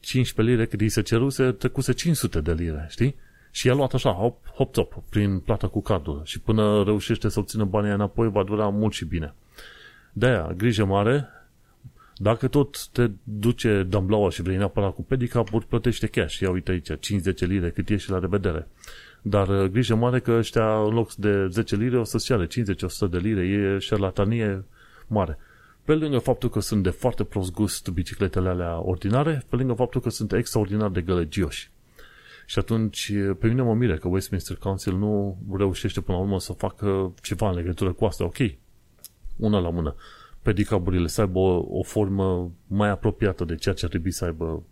[0.00, 3.16] 15 lire cât îi se ceruse, trecuse 500 de lire, știi?
[3.50, 6.20] Și i-a luat așa, hop, hop, top, prin plata cu cardul.
[6.24, 9.34] Și până reușește să obțină banii înapoi, va dura mult și bine.
[10.12, 11.28] De-aia, grijă mare,
[12.18, 16.38] dacă tot te duce Damblaua și vrei neapărat cu pedicapuri, plătește cash.
[16.38, 18.68] Ia uite aici, 50 lire, cât e și la revedere.
[19.22, 22.50] Dar uh, grijă mare că ăștia, în loc de 10 lire, o să-ți ceară 50-100
[23.10, 23.46] de lire.
[23.46, 24.64] E șarlatanie
[25.06, 25.38] mare.
[25.84, 30.00] Pe lângă faptul că sunt de foarte prost gust bicicletele alea ordinare, pe lângă faptul
[30.00, 31.70] că sunt extraordinar de gălăgioși.
[32.46, 36.52] Și atunci, pe mine mă mire că Westminster Council nu reușește până la urmă să
[36.52, 38.24] facă ceva în legătură cu asta.
[38.24, 38.36] Ok,
[39.36, 39.94] una la mână.
[40.42, 44.62] Pedicaburile să aibă o, o formă mai apropiată de ceea ce ar trebui să aibă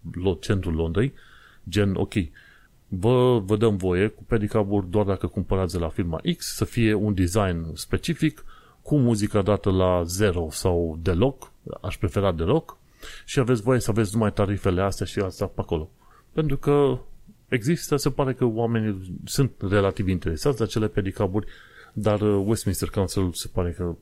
[0.40, 1.12] centrul Londrei,
[1.68, 2.12] gen, ok,
[2.88, 6.94] vă, vă dăm voie cu pedicaburi doar dacă cumpărați de la firma X, să fie
[6.94, 8.44] un design specific,
[8.82, 11.52] cu muzica dată la zero sau deloc,
[11.82, 12.78] aș prefera deloc,
[13.24, 15.90] și aveți voie să aveți numai tarifele astea și astea pe acolo.
[16.32, 16.98] Pentru că
[17.48, 21.46] există, se pare că oamenii sunt relativ interesați de acele pedicaburi,
[21.92, 23.96] dar Westminster Council se pare că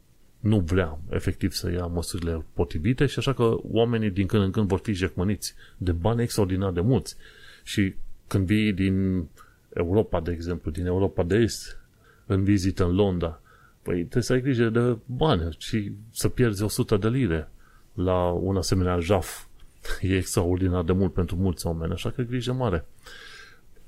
[0.45, 4.69] nu vrea efectiv să ia măsurile potrivite și așa că oamenii din când în când
[4.69, 7.17] vor fi jecmăniți de bani extraordinar de mulți.
[7.63, 7.95] Și
[8.27, 9.27] când vii din
[9.75, 11.79] Europa, de exemplu, din Europa de Est,
[12.27, 13.41] în vizită în Londra,
[13.85, 17.49] Păi trebuie să ai grijă de bani și să pierzi 100 de lire
[17.95, 19.45] la un asemenea jaf.
[20.01, 22.85] E extraordinar de mult pentru mulți oameni, așa că grijă mare.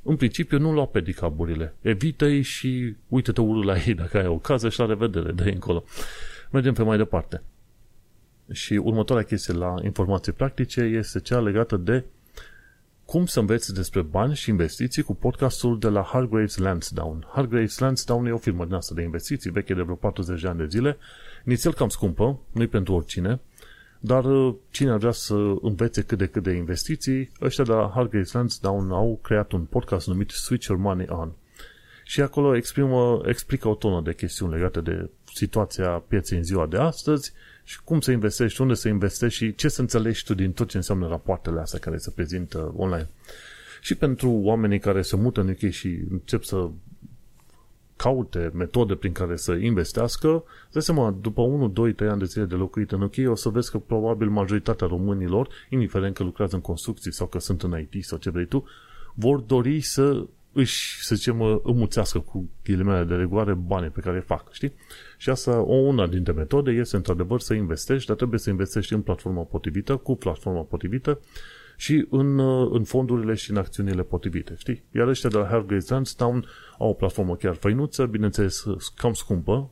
[0.02, 1.74] În principiu nu lua pedicaburile.
[1.80, 5.84] Evită-i și uite-te urât la ei dacă ai ocază și la revedere de încolo.
[6.50, 7.42] Mergem pe mai departe.
[8.52, 12.04] Și următoarea chestie la informații practice este cea legată de
[13.06, 17.26] cum să înveți despre bani și investiții cu podcastul de la Hargraves Lansdowne.
[17.32, 20.58] Hargraves Lansdowne e o firmă din asta de investiții, veche de vreo 40 de ani
[20.58, 20.96] de zile,
[21.44, 23.40] inițial cam scumpă, nu pentru oricine,
[24.00, 27.90] dar uh, cine ar vrea să învețe cât de cât de investiții, ăștia de la
[27.94, 31.32] Hargraves Lansdowne au creat un podcast numit Switch Your Money On.
[32.04, 36.76] Și acolo exprimă, explică o tonă de chestiuni legate de situația pieței în ziua de
[36.76, 37.32] astăzi
[37.64, 40.76] și cum să investești, unde să investești și ce să înțelegi tu din tot ce
[40.76, 43.08] înseamnă rapoartele astea care se prezintă online.
[43.80, 46.68] Și pentru oamenii care se mută în UK și încep să
[47.96, 52.44] caute metode prin care să investească, de seama, după 1, 2, 3 ani de zile
[52.44, 56.60] de locuit în UK, o să vezi că probabil majoritatea românilor, indiferent că lucrează în
[56.60, 58.64] construcții sau că sunt în IT sau ce vrei tu,
[59.14, 64.52] vor dori să își, să zicem, îmuțească cu ghilimele de regoare banii pe care fac,
[64.52, 64.72] știi?
[65.16, 69.00] Și asta, o una dintre metode este într-adevăr să investești, dar trebuie să investești în
[69.00, 71.20] platforma potrivită, cu platforma potrivită
[71.76, 72.38] și în,
[72.72, 74.82] în fondurile și în acțiunile potrivite, știi?
[74.94, 76.44] Iar ăștia de la Hargreaves Lansdowne
[76.78, 78.64] au o platformă chiar făinuță, bineînțeles
[78.94, 79.70] cam scumpă,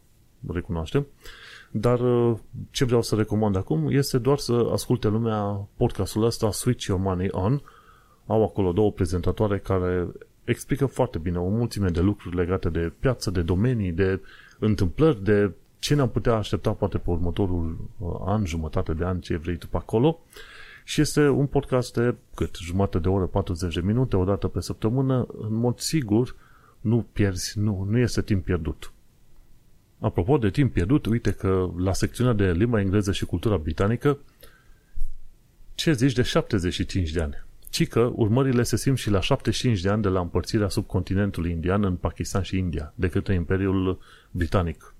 [0.49, 1.07] recunoaștem,
[1.71, 2.01] dar
[2.71, 7.29] ce vreau să recomand acum este doar să asculte lumea podcastul ăsta Switch Your Money
[7.31, 7.63] On.
[8.27, 10.07] Au acolo două prezentatoare care
[10.45, 14.21] explică foarte bine o mulțime de lucruri legate de piață, de domenii, de
[14.59, 19.37] întâmplări, de ce ne-am putea aștepta poate pe următorul uh, an, jumătate de an, ce
[19.37, 20.21] vrei tu pe acolo.
[20.85, 22.57] Și este un podcast de cât?
[22.57, 25.27] Jumătate de oră, 40 de minute, o dată pe săptămână.
[25.41, 26.35] În mod sigur,
[26.81, 28.93] nu pierzi, nu, nu este timp pierdut.
[29.99, 34.19] Apropo de timp pierdut, uite că la secțiunea de limba engleză și cultura britanică,
[35.75, 37.44] ce zici de 75 de ani?
[37.75, 41.85] Ci că urmările se simt și la 75 de ani de la împărțirea subcontinentului indian
[41.85, 43.99] în Pakistan și India, de către Imperiul
[44.31, 44.95] Britanic.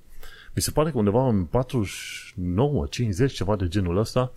[0.55, 4.33] Mi se pare că undeva în 49, 50, ceva de genul ăsta,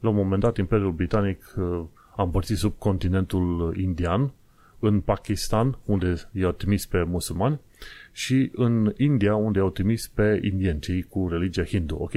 [0.00, 1.82] la un moment dat Imperiul Britanic uh,
[2.16, 4.32] a împărțit subcontinentul indian
[4.78, 7.60] în Pakistan, unde i-au trimis pe musulmani,
[8.12, 12.12] și în India, unde i-au trimis pe indieni, cei cu religia hindu, ok?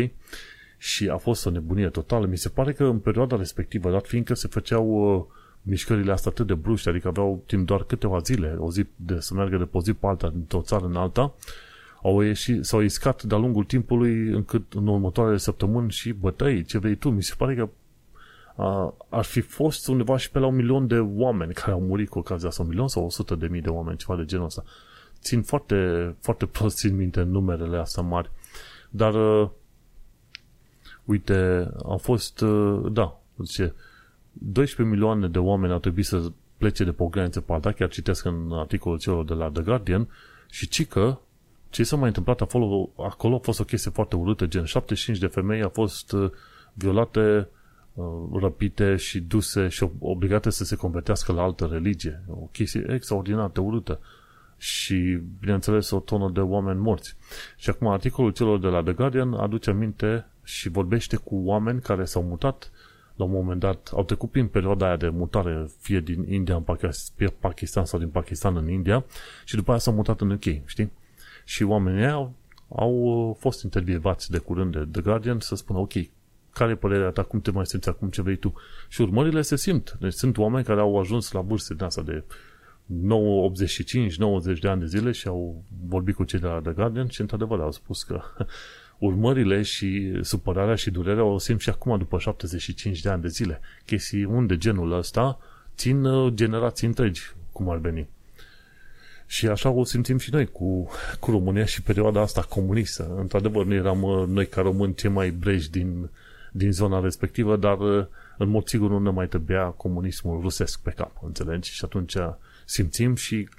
[0.77, 2.25] Și a fost o nebunie totală.
[2.25, 6.47] Mi se pare că în perioada respectivă, dat fiindcă se făceau uh, mișcările astea atât
[6.47, 9.77] de bruște, adică aveau timp doar câteva zile, o zi de să meargă de pe
[9.77, 11.33] o zi pe alta, dintr-o țară în alta,
[12.03, 16.95] au ieșit, s-au iscat de-a lungul timpului încât în următoarele săptămâni și bătăi, ce vrei
[16.95, 17.09] tu.
[17.09, 17.69] Mi se pare că
[18.55, 22.09] a, ar fi fost undeva și pe la un milion de oameni care au murit
[22.09, 24.45] cu ocazia asta, un milion sau o sută de mii de oameni, ceva de genul
[24.45, 24.63] ăsta.
[25.19, 28.31] Țin foarte, foarte prost țin minte numerele astea mari.
[28.89, 29.49] Dar, uh,
[31.05, 33.73] uite, au fost, uh, da, zice,
[34.33, 37.89] 12 milioane de oameni au trebuit să plece de pe o graniță pe alta, chiar
[37.89, 40.07] citesc în articolul celor de la The Guardian,
[40.49, 41.21] și cică
[41.69, 45.27] ce s-a mai întâmplat acolo, acolo a fost o chestie foarte urâtă, gen 75 de
[45.27, 46.31] femei au fost uh,
[46.73, 47.47] violate,
[47.93, 48.05] uh,
[48.41, 52.21] răpite și duse și obligate să se convertească la altă religie.
[52.27, 53.99] O chestie extraordinar de urâtă.
[54.57, 57.15] Și, bineînțeles, o tonă de oameni morți.
[57.57, 62.05] Și acum articolul celor de la The Guardian aduce aminte și vorbește cu oameni care
[62.05, 62.71] s-au mutat
[63.15, 66.63] la un moment dat, au trecut prin perioada aia de mutare, fie din India în
[67.39, 69.05] Pakistan sau din Pakistan în India
[69.45, 70.91] și după aia s-au mutat în UK, știi?
[71.45, 72.33] Și oamenii au,
[72.69, 75.93] au fost intervievați de curând de The Guardian să spună, ok,
[76.53, 78.53] care e părerea ta, cum te mai simți acum, ce vrei tu?
[78.87, 79.97] Și urmările se simt.
[79.99, 82.23] Deci sunt oameni care au ajuns la vârste din asta de
[82.85, 86.71] 9, 85, 90 de ani de zile și au vorbit cu cei de la The
[86.71, 88.21] Guardian și într-adevăr au spus că
[89.05, 93.59] urmările și supărarea și durerea o simt și acum după 75 de ani de zile.
[93.85, 95.39] Chestiuni de genul ăsta
[95.75, 98.07] țin uh, generații întregi, cum ar veni.
[99.25, 100.89] Și așa o simțim și noi cu,
[101.19, 103.15] cu România și perioada asta comunistă.
[103.17, 106.09] Într-adevăr, nu eram uh, noi ca români cei mai breji din,
[106.51, 108.05] din zona respectivă, dar uh,
[108.37, 111.71] în mod sigur nu ne mai trebuia comunismul rusesc pe cap, înțelegi?
[111.71, 112.15] Și atunci
[112.65, 113.49] simțim și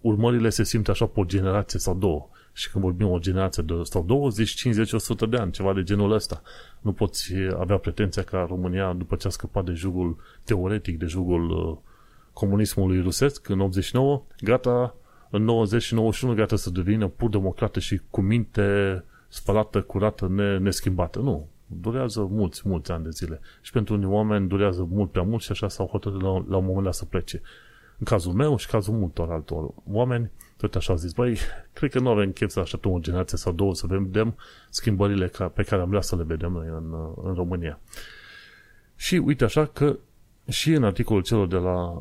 [0.00, 2.28] urmările se simt așa pe o generație sau două.
[2.52, 6.12] Și când vorbim o generație de sau 20, 50, 100 de ani, ceva de genul
[6.12, 6.42] ăsta.
[6.80, 11.50] Nu poți avea pretenția ca România, după ce a scăpat de jugul teoretic, de jugul
[11.50, 11.76] uh,
[12.32, 14.94] comunismului rusesc, în 89, gata,
[15.30, 20.58] în 90 și 91, gata să devină pur democrată și cu minte spălată, curată, ne,
[20.58, 21.18] neschimbată.
[21.18, 21.48] Nu.
[21.66, 23.40] Durează mulți, mulți ani de zile.
[23.60, 26.64] Și pentru unii oameni durează mult prea mult și așa s-au hotărât la, la un
[26.64, 27.40] moment dat să plece.
[27.98, 30.30] În cazul meu și cazul multor altor oameni,
[30.60, 31.38] tot așa au zis, băi,
[31.72, 34.36] cred că nu avem chef să așteptăm o generație sau două să vedem
[34.70, 36.94] schimbările ca, pe care am vrea să le vedem noi în,
[37.24, 37.80] în România.
[38.96, 39.98] Și uite așa că
[40.48, 42.00] și în articolul celor de la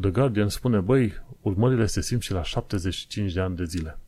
[0.00, 3.98] The Guardian spune, băi, urmările se simt și la 75 de ani de zile.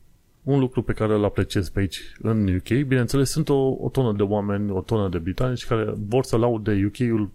[0.43, 4.13] Un lucru pe care îl apreciez pe aici în UK, bineînțeles, sunt o, o tonă
[4.13, 7.31] de oameni, o tonă de britanici care vor să laude UK-ul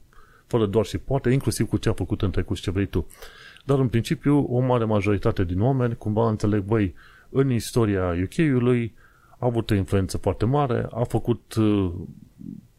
[0.47, 3.07] fără doar și poate, inclusiv cu ce a făcut în trecut și ce vrei tu.
[3.67, 6.95] Dar în principiu o mare majoritate din oameni cumva înțeleg, băi,
[7.29, 8.95] în istoria UK-ului
[9.39, 11.93] a avut o influență foarte mare, a făcut uh,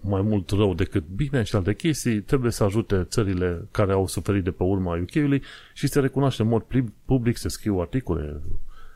[0.01, 4.43] mai mult rău decât bine și alte chestii, trebuie să ajute țările care au suferit
[4.43, 5.41] de pe urma UK-ului
[5.73, 6.65] și se recunoaște în mod
[7.05, 8.41] public, se scriu articole,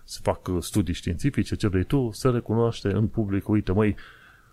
[0.04, 3.96] se fac uh, studii științifice, ce vrei tu, se recunoaște în public, uite, măi,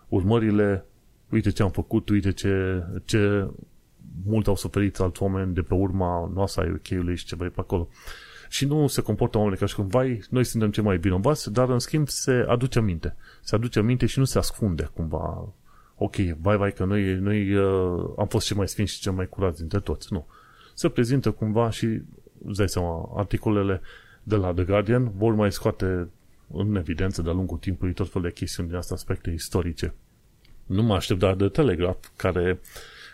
[0.09, 0.85] urmările,
[1.31, 3.49] uite ce am făcut, uite ce, ce
[4.25, 7.61] mult au suferit alți oameni de pe urma noastră a UK-ului și ce vrei pe
[7.61, 7.89] acolo.
[8.49, 11.69] Și nu se comportă oamenii ca și cum, vai, noi suntem cei mai vinovați, dar
[11.69, 13.17] în schimb se aduce aminte.
[13.43, 15.53] Se aduce aminte și nu se ascunde cumva.
[15.95, 19.29] Ok, vai, vai, că noi, noi uh, am fost cei mai sfinți și cei mai
[19.29, 20.13] curați dintre toți.
[20.13, 20.27] Nu.
[20.75, 21.87] Se prezintă cumva și,
[22.45, 23.81] îți dai seama, articolele
[24.23, 26.09] de la The Guardian vor mai scoate
[26.53, 29.95] în evidență de-a lungul timpului tot felul de chestiuni din astea aspecte istorice.
[30.67, 32.61] Nu mă aștept dar de Telegraph, care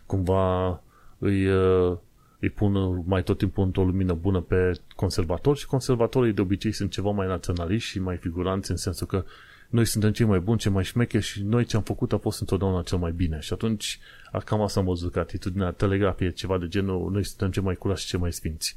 [0.06, 0.82] cumva
[1.24, 1.96] îi, uh,
[2.38, 6.90] îi pun mai tot timpul într-o lumină bună pe conservatori și conservatorii de obicei sunt
[6.90, 9.24] ceva mai naționaliști și mai figuranți în sensul că
[9.68, 12.40] noi suntem cei mai buni, cei mai șmeche și noi ce am făcut a fost
[12.40, 13.38] întotdeauna cel mai bine.
[13.40, 13.98] Și atunci,
[14.44, 18.02] cam asta am văzut că atitudinea telegrafie ceva de genul, noi suntem cei mai curați
[18.02, 18.76] și cei mai sfinți.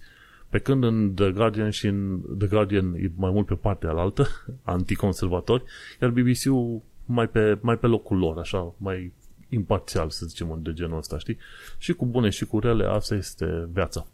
[0.50, 4.28] Pe când în The Guardian și în The Guardian e mai mult pe partea alaltă,
[4.64, 5.64] anticonservatori,
[6.02, 9.12] iar BBC-ul mai pe, mai pe locul lor, așa, mai
[9.50, 11.38] imparțial, să zicem, de genul ăsta, știi?
[11.78, 14.08] Și cu bune și cu rele, asta este viața.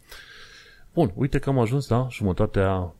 [0.93, 2.93] Bun, uite că am ajuns la jumătatea,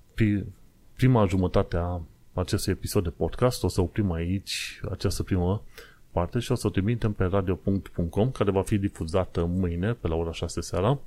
[0.95, 2.01] prima jumătate a
[2.33, 3.63] acestui episod de podcast.
[3.63, 5.63] O să oprim aici această primă
[6.11, 10.15] parte și o să o trimitem pe radio.com care va fi difuzată mâine pe la
[10.15, 10.99] ora 6 seara.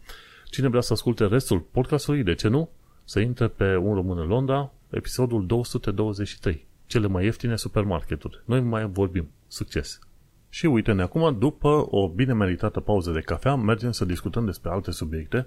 [0.50, 2.68] Cine vrea să asculte restul podcastului, de ce nu?
[3.04, 6.66] Să intre pe Un Român în Londra, episodul 223.
[6.86, 8.42] Cele mai ieftine supermarketuri.
[8.44, 9.28] Noi mai vorbim.
[9.48, 10.05] Succes!
[10.56, 14.90] Și uite-ne acum, după o bine meritată pauză de cafea, mergem să discutăm despre alte
[14.90, 15.46] subiecte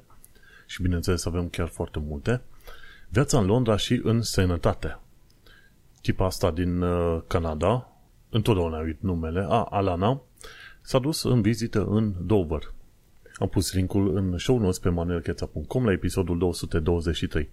[0.65, 2.41] și bineînțeles avem chiar foarte multe.
[3.07, 4.99] Viața în Londra și în sănătate.
[6.01, 7.91] Tipa asta din uh, Canada,
[8.29, 10.21] întotdeauna uit numele, a, Alana,
[10.81, 12.73] s-a dus în vizită în Dover.
[13.35, 17.49] Am pus linkul în show notes pe manuelcheța.com la episodul 223.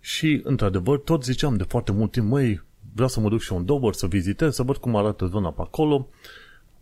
[0.00, 2.62] Și, într-adevăr, tot ziceam de foarte mult timp, măi,
[2.94, 5.60] vreau să mă duc și în Dover să vizitez, să văd cum arată zona pe
[5.60, 6.08] acolo.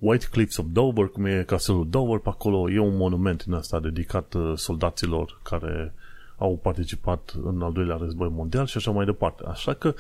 [0.01, 3.81] White Cliffs of Dover, cum e castelul Dover pe acolo, e un monument din asta
[3.81, 5.95] dedicat uh, soldaților care
[6.37, 9.43] au participat în al doilea război mondial și așa mai departe.
[9.47, 9.95] Așa că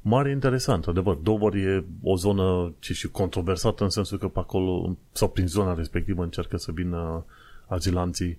[0.00, 1.14] mare interesant, adevăr.
[1.14, 5.74] Dover e o zonă ce și controversată în sensul că pe acolo, sau prin zona
[5.74, 7.24] respectivă, încearcă să vină
[7.66, 8.38] azilanții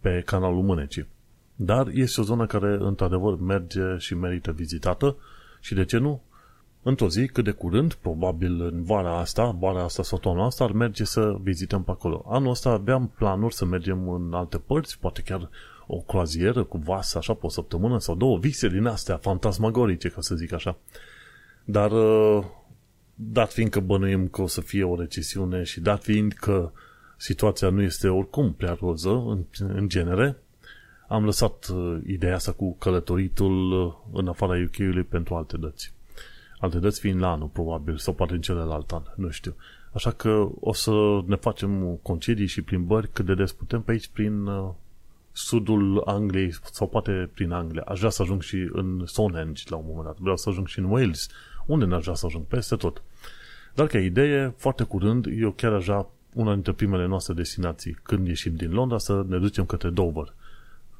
[0.00, 1.06] pe canalul Mânecii.
[1.56, 5.16] Dar este o zonă care, într-adevăr, merge și merită vizitată
[5.60, 6.22] și, de ce nu,
[6.82, 10.72] într-o zi, cât de curând, probabil în vara asta, vara asta sau toamna asta, ar
[10.72, 12.24] merge să vizităm pe acolo.
[12.28, 15.50] Anul ăsta aveam planuri să mergem în alte părți, poate chiar
[15.86, 20.20] o croazieră cu vas așa pe o săptămână sau două vise din astea fantasmagorice, ca
[20.20, 20.76] să zic așa.
[21.64, 22.44] Dar uh,
[23.14, 26.72] dat fiind că bănuim că o să fie o recesiune și dat fiind că
[27.16, 30.36] situația nu este oricum prea roză în, în genere,
[31.08, 35.92] am lăsat uh, ideea asta cu călătoritul uh, în afara UK-ului pentru alte dăți.
[36.62, 39.54] Alte dăți fiind la anul, probabil, sau poate în celălalt an, nu știu.
[39.92, 44.08] Așa că o să ne facem concedii și plimbări cât de des putem pe aici
[44.08, 44.48] prin
[45.32, 47.82] sudul Angliei sau poate prin Anglia.
[47.82, 50.18] Aș vrea să ajung și în Stonehenge la un moment dat.
[50.18, 51.28] Vreau să ajung și în Wales.
[51.66, 52.44] Unde n-aș vrea să ajung?
[52.44, 53.02] Peste tot.
[53.74, 58.26] Dar ca idee, foarte curând, eu chiar aș vrea una dintre primele noastre destinații când
[58.26, 60.34] ieșim din Londra să ne ducem către Dover.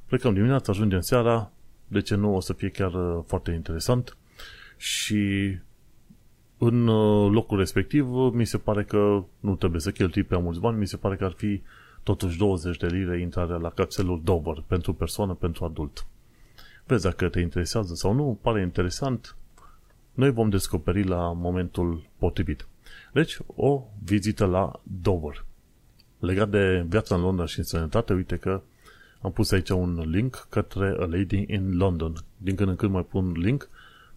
[0.07, 1.51] Plecăm dimineața, ajungem seara,
[1.88, 4.16] de ce nu o să fie chiar uh, foarte interesant
[4.83, 5.57] și
[6.59, 10.79] în uh, locul respectiv mi se pare că nu trebuie să cheltui prea mulți bani,
[10.79, 11.62] mi se pare că ar fi
[12.03, 16.07] totuși 20 de lire intrarea la capselul Dover pentru persoană, pentru adult.
[16.87, 19.37] Vezi dacă te interesează sau nu, pare interesant,
[20.14, 22.66] noi vom descoperi la momentul potrivit.
[23.12, 25.45] Deci, o vizită la Dover.
[26.18, 28.62] Legat de viața în Londra și în sănătate, uite că
[29.21, 32.14] am pus aici un link către A Lady in London.
[32.37, 33.68] Din când în când mai pun link,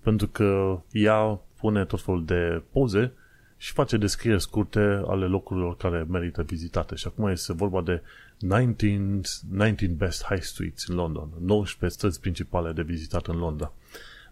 [0.05, 3.11] pentru că ea pune tot felul de poze
[3.57, 6.95] și face descrieri scurte ale locurilor care merită vizitate.
[6.95, 8.01] Și acum este vorba de
[8.39, 13.73] 19, 19 Best High Streets în London, 19 străzi principale de vizitat în Londra.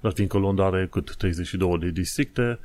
[0.01, 2.59] Dar fiindcă Londra are cât 32 de districte,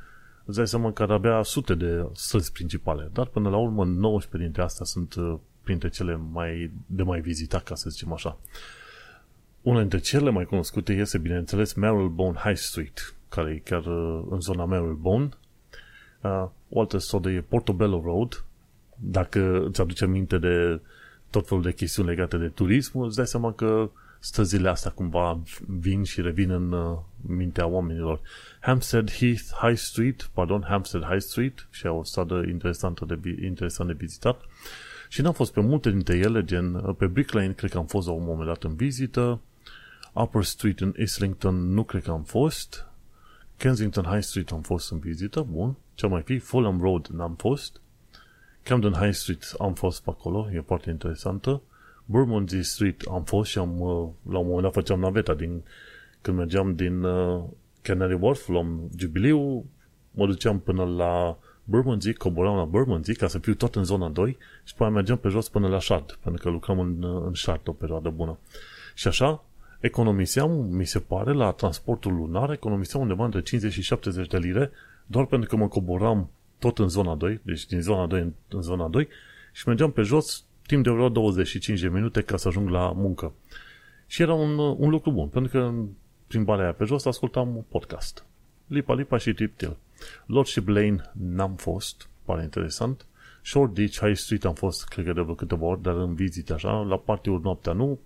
[0.45, 3.09] îți dai seama că are abia sute de străzi principale.
[3.13, 7.63] Dar până la urmă 19 dintre astea sunt uh, printre cele mai de mai vizitat,
[7.63, 8.37] ca să zicem așa.
[9.69, 14.39] Una dintre cele mai cunoscute este, bineînțeles, Marylebone High Street, care e chiar uh, în
[14.39, 15.29] zona Marylebone,
[16.21, 18.45] Uh, o altă stradă e Portobello Road.
[18.95, 20.81] Dacă îți aduce aminte de
[21.29, 23.89] tot felul de chestiuni legate de turism, îți dai seama că
[24.19, 28.21] străzile astea cumva vin și revin în uh, mintea oamenilor.
[28.59, 33.95] Hampstead Heath High Street, pardon, Hampstead High Street și o stradă interesantă de, interesant de
[33.99, 34.41] vizitat.
[35.09, 37.85] Și n-am fost pe multe dintre ele, gen uh, pe Brick Lane, cred că am
[37.85, 39.39] fost la un moment dat în vizită,
[40.13, 42.87] Upper Street în Islington nu cred că am fost,
[43.57, 45.75] Kensington High Street am fost în vizită, bun.
[45.93, 46.37] Ce mai fi?
[46.37, 47.81] Fulham Road n-am fost.
[48.63, 51.61] Camden High Street am fost pe acolo, e foarte interesantă.
[52.05, 55.63] Bermondsey Street am fost și am, uh, la un moment dat făceam naveta din,
[56.21, 57.43] când mergeam din uh,
[57.81, 59.65] Canary Wharf, luam jubiliu,
[60.11, 64.37] mă duceam până la Bermondsey, coboram la Bermondsey ca să fiu tot în zona 2
[64.63, 67.71] și apoi mergeam pe jos până la Shard, pentru că lucram în, în Shard o
[67.71, 68.37] perioadă bună.
[68.93, 69.43] Și așa,
[69.79, 74.71] economiseam, mi se pare, la transportul lunar, economiseam undeva între 50 și 70 de lire,
[75.05, 78.61] doar pentru că mă coboram tot în zona 2, deci din zona 2 în, în
[78.61, 79.07] zona 2,
[79.53, 83.33] și mergeam pe jos timp de vreo 25 de minute ca să ajung la muncă.
[84.07, 85.73] Și era un, un lucru bun, pentru că
[86.27, 88.25] prin balea pe jos ascultam un podcast.
[88.67, 89.77] Lipa Lipa și Tip Till.
[90.25, 93.05] Lordship Lane n-am fost, pare interesant.
[93.43, 96.53] Short Ditch High Street am fost, cred că de vreo câteva ori, dar în vizite
[96.53, 97.99] așa, la partiuri noaptea nu,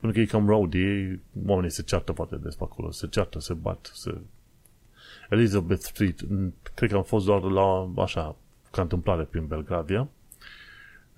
[0.00, 3.54] pentru că e cam rowdy, oamenii se ceartă foarte des pe acolo, se ceartă, se
[3.54, 4.20] bat, se...
[5.30, 6.20] Elizabeth Street,
[6.74, 8.36] cred că am fost doar la, așa,
[8.70, 10.08] ca întâmplare prin Belgravia.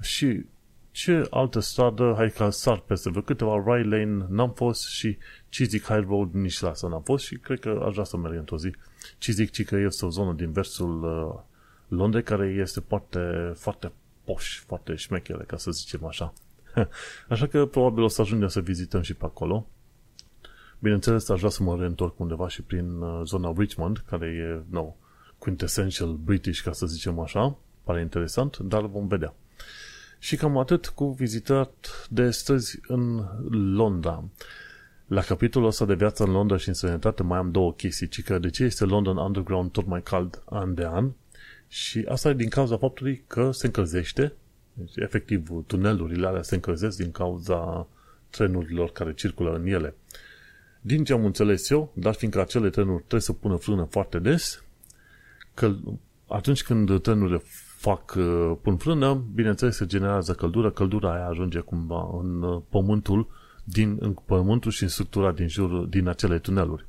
[0.00, 0.44] Și
[0.90, 5.18] ce altă stradă, hai că sar peste vreo câteva, Rye Lane n-am fost și
[5.48, 8.36] Chiswick High Road nici la asta n-am fost și cred că aș vrea să merg
[8.36, 8.74] într-o zi.
[9.18, 11.40] Chiswick, ci că este o zonă din versul uh,
[11.88, 13.92] Londrei care este foarte, foarte
[14.24, 16.32] poș, foarte șmechere, ca să zicem așa.
[17.28, 19.66] Așa că probabil o să ajungem să vizităm și pe acolo.
[20.78, 24.94] Bineînțeles, aș vrea să mă reîntorc undeva și prin uh, zona Richmond, care e, no,
[25.38, 27.56] quintessential British, ca să zicem așa.
[27.84, 29.34] Pare interesant, dar vom vedea.
[30.18, 33.24] Și cam atât cu vizitat de străzi în
[33.74, 34.24] Londra.
[35.06, 38.22] La capitolul ăsta de viață în Londra și în sănătate mai am două chestii, ci
[38.22, 41.10] că de ce este London Underground tot mai cald an de an
[41.68, 44.32] și asta e din cauza faptului că se încălzește
[44.80, 47.86] deci, efectiv, tunelurile alea se încălzesc din cauza
[48.30, 49.94] trenurilor care circulă în ele.
[50.80, 54.64] Din ce am înțeles eu, dar fiindcă acele trenuri trebuie să pună frână foarte des,
[55.54, 55.76] că
[56.26, 57.42] atunci când trenurile
[57.76, 63.28] fac, uh, pun frână, bineînțeles se generează căldură, căldura aia ajunge cumva în uh, pământul,
[63.64, 66.86] din, în pământul și în structura din jur, din acele tuneluri.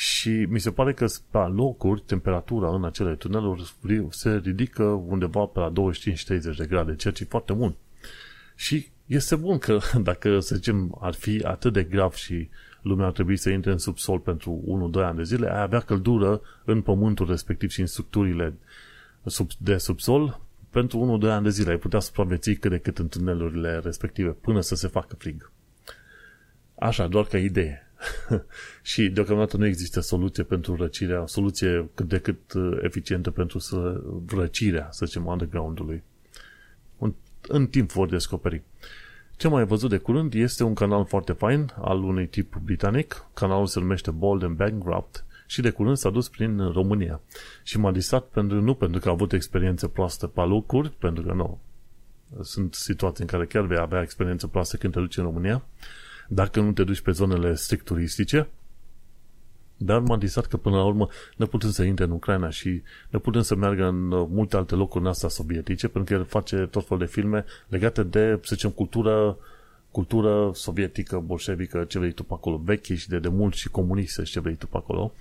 [0.00, 3.74] Și mi se pare că pe locuri temperatura în acele tuneluri
[4.10, 7.74] se ridică undeva pe la 25-30 de grade, ceea ce e foarte bun.
[8.54, 9.78] Și este bun că
[10.10, 12.48] dacă, să zicem, ar fi atât de grav și
[12.82, 16.40] lumea ar trebui să intre în subsol pentru 1-2 ani de zile, ai avea căldură
[16.64, 18.54] în pământul respectiv și în structurile
[19.58, 20.40] de subsol
[20.70, 21.70] pentru 1-2 ani de zile.
[21.70, 25.52] Ai putea supraviețui cât de cât în tunelurile respective până să se facă frig.
[26.74, 27.89] Așa, doar ca idee.
[28.82, 34.02] și deocamdată nu există soluție pentru răcirea, soluție cât de cât uh, eficientă pentru să,
[34.28, 36.02] răcirea, să zicem, underground-ului.
[36.98, 37.14] În,
[37.48, 38.62] în timp vor descoperi.
[39.36, 43.26] Ce mai văzut de curând este un canal foarte fain al unui tip britanic.
[43.34, 47.20] Canalul se numește Bold and Bankrupt și de curând s-a dus prin România.
[47.62, 51.32] Și m-a disat pentru, nu pentru că a avut experiență proastă pe locuri, pentru că
[51.32, 51.60] nu.
[52.40, 55.64] Sunt situații în care chiar vei avea experiență proastă când te duci în România,
[56.32, 58.48] dacă nu te duci pe zonele strict turistice,
[59.76, 63.18] dar m-a disat că până la urmă ne putem să intre în Ucraina și ne
[63.18, 66.56] putem să meargă în uh, multe alte locuri în astea sovietice, pentru că el face
[66.56, 69.38] tot felul de filme legate de, să zicem, cultură,
[69.90, 74.40] cultură sovietică, bolșevică, ce vrei tu pe acolo, vechi și de demult și comuniste, ce
[74.40, 75.12] vrei tu pe acolo.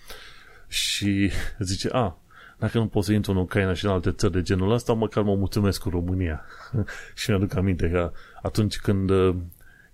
[0.67, 2.17] Și zice, a,
[2.57, 5.23] dacă nu pot să intru în Ucraina și în alte țări de genul ăsta, măcar
[5.23, 6.45] mă mulțumesc cu România.
[7.15, 9.35] și mi-aduc aminte că atunci când uh,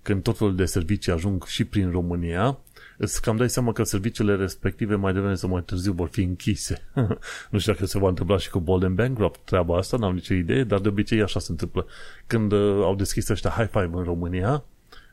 [0.06, 2.58] când tot felul de servicii ajung și prin România,
[2.98, 6.82] îți cam dai seama că serviciile respective mai devreme sau mai târziu vor fi închise.
[7.52, 10.64] nu știu dacă se va întâmpla și cu Bolden Bankrupt treaba asta, n-am nicio idee,
[10.64, 11.86] dar de obicei așa se întâmplă.
[12.28, 14.64] Când uh, au deschis ăștia High Five în România,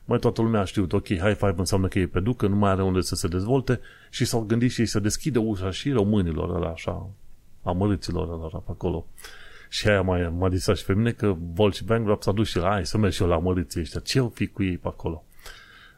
[0.04, 2.56] mai toată lumea a știut, ok, High Five înseamnă că e pe duc, că nu
[2.56, 3.80] mai are unde să se dezvolte
[4.10, 7.10] și s-au gândit și să deschide ușa și românilor ăla așa,
[7.62, 9.06] amărâților ăla pe acolo.
[9.72, 12.56] Și aia m-a, m-a disat și pe mine că Vol și Bankrupt s-a dus și
[12.56, 14.00] la, hai să merg și eu la măriții ăștia.
[14.00, 15.24] Ce-o fi cu ei pe acolo?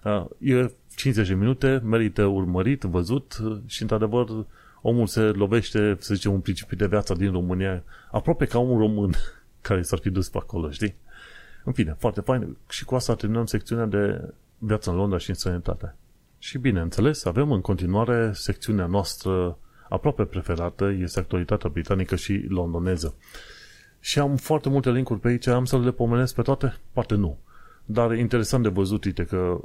[0.04, 4.46] Uh, e 50 de minute, merită urmărit, văzut și într-adevăr
[4.82, 9.14] omul se lovește, să zicem, un principiu de viață din România, aproape ca un român
[9.68, 10.94] care s-ar fi dus pe acolo, știi?
[11.64, 12.56] În fine, foarte fain.
[12.68, 14.20] Și cu asta terminăm secțiunea de
[14.58, 15.94] viață în Londra și în sănătate.
[16.38, 19.58] Și bineînțeles, avem în continuare secțiunea noastră
[19.88, 23.14] aproape preferată, este actualitatea britanică și londoneză.
[24.04, 26.76] Și am foarte multe linkuri pe aici, am să le pomenesc pe toate?
[26.92, 27.38] Poate nu.
[27.84, 29.60] Dar interesant de văzut, uite că,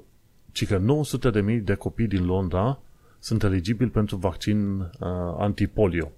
[0.51, 2.79] ci că 900 de mii de copii din Londra
[3.19, 4.87] sunt eligibili pentru vaccin uh,
[5.37, 6.11] antipolio.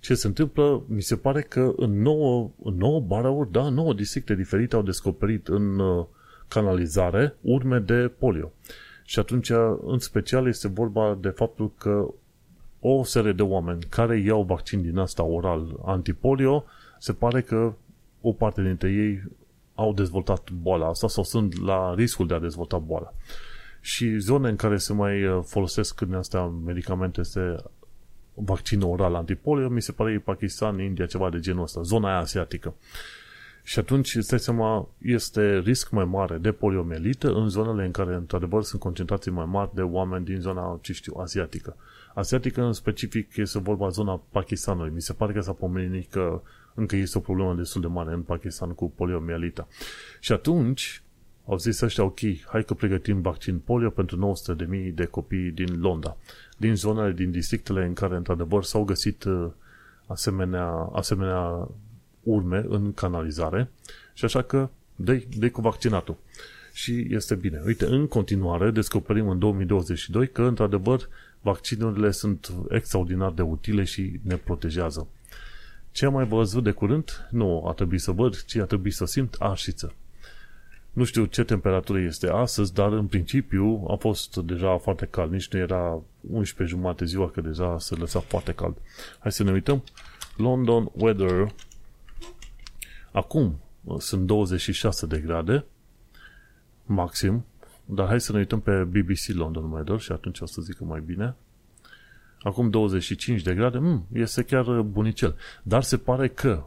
[0.00, 0.82] Ce se întâmplă?
[0.86, 5.48] Mi se pare că în 9, în 9 barauri, da, 9 districte diferite au descoperit
[5.48, 6.04] în uh,
[6.48, 8.52] canalizare urme de polio.
[9.04, 9.50] Și atunci,
[9.86, 12.08] în special, este vorba de faptul că
[12.80, 16.64] o serie de oameni care iau vaccin din asta oral antipolio,
[17.02, 17.74] se pare că
[18.20, 19.22] o parte dintre ei
[19.74, 23.14] au dezvoltat boala asta sau sunt la riscul de a dezvolta boala.
[23.80, 27.56] Și zone în care se mai uh, folosesc în astea medicamente este
[28.34, 32.74] vaccin oral antipolio, mi se pare Pakistan, India, ceva de genul ăsta, zona aia asiatică.
[33.62, 38.14] Și atunci, îți dai seama, este risc mai mare de poliomelită în zonele în care,
[38.14, 41.76] într-adevăr, sunt concentrații mai mari de oameni din zona, ce știu, asiatică.
[42.14, 44.92] Asiatică, în specific, este vorba zona Pakistanului.
[44.94, 46.42] Mi se pare că s-a pomenit că
[46.74, 49.68] încă este o problemă destul de mare în Pakistan cu poliomielita.
[50.20, 51.02] Și atunci,
[51.46, 54.34] au zis ăștia, ok, hai că pregătim vaccin polio pentru
[54.88, 56.16] 900.000 de copii din Londra,
[56.56, 59.50] din zonele, din districtele în care, într-adevăr, s-au găsit uh,
[60.06, 61.68] asemenea, asemenea
[62.22, 63.70] urme în canalizare
[64.12, 66.16] și așa că dă dă cu vaccinatul.
[66.72, 67.62] Și este bine.
[67.66, 71.08] Uite, în continuare descoperim în 2022 că, într-adevăr,
[71.40, 75.06] vaccinurile sunt extraordinar de utile și ne protejează.
[75.92, 77.28] Ce am mai văzut de curând?
[77.30, 79.94] Nu a trebuit să văd, ci a trebuit să simt arșiță.
[80.92, 85.32] Nu știu ce temperatură este astăzi, dar în principiu a fost deja foarte cald.
[85.32, 88.76] Nici nu era 11 jumate ziua, că deja se lăsa foarte cald.
[89.18, 89.84] Hai să ne uităm.
[90.36, 91.54] London weather.
[93.12, 93.60] Acum
[93.98, 95.64] sunt 26 de grade
[96.84, 97.44] maxim,
[97.84, 101.00] dar hai să ne uităm pe BBC London weather și atunci o să zic mai
[101.00, 101.34] bine.
[102.42, 105.36] Acum 25 de grade, mm, este chiar bunicel.
[105.62, 106.62] Dar se pare că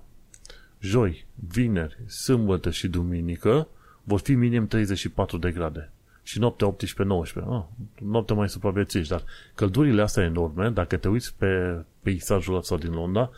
[0.80, 3.68] joi, vineri, sâmbătă și duminică
[4.04, 5.90] vor fi minim 34 de grade.
[6.24, 7.44] Și noaptea 18-19.
[7.50, 7.64] Ah,
[8.02, 9.24] noaptea mai supraviețuiești, dar
[9.56, 13.30] căldurile astea enorme, dacă te uiți pe peisajul ăsta din Londra,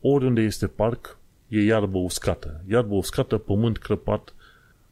[0.00, 1.16] oriunde este parc,
[1.48, 2.60] e iarbă uscată.
[2.68, 4.34] Iarbă uscată, pământ crăpat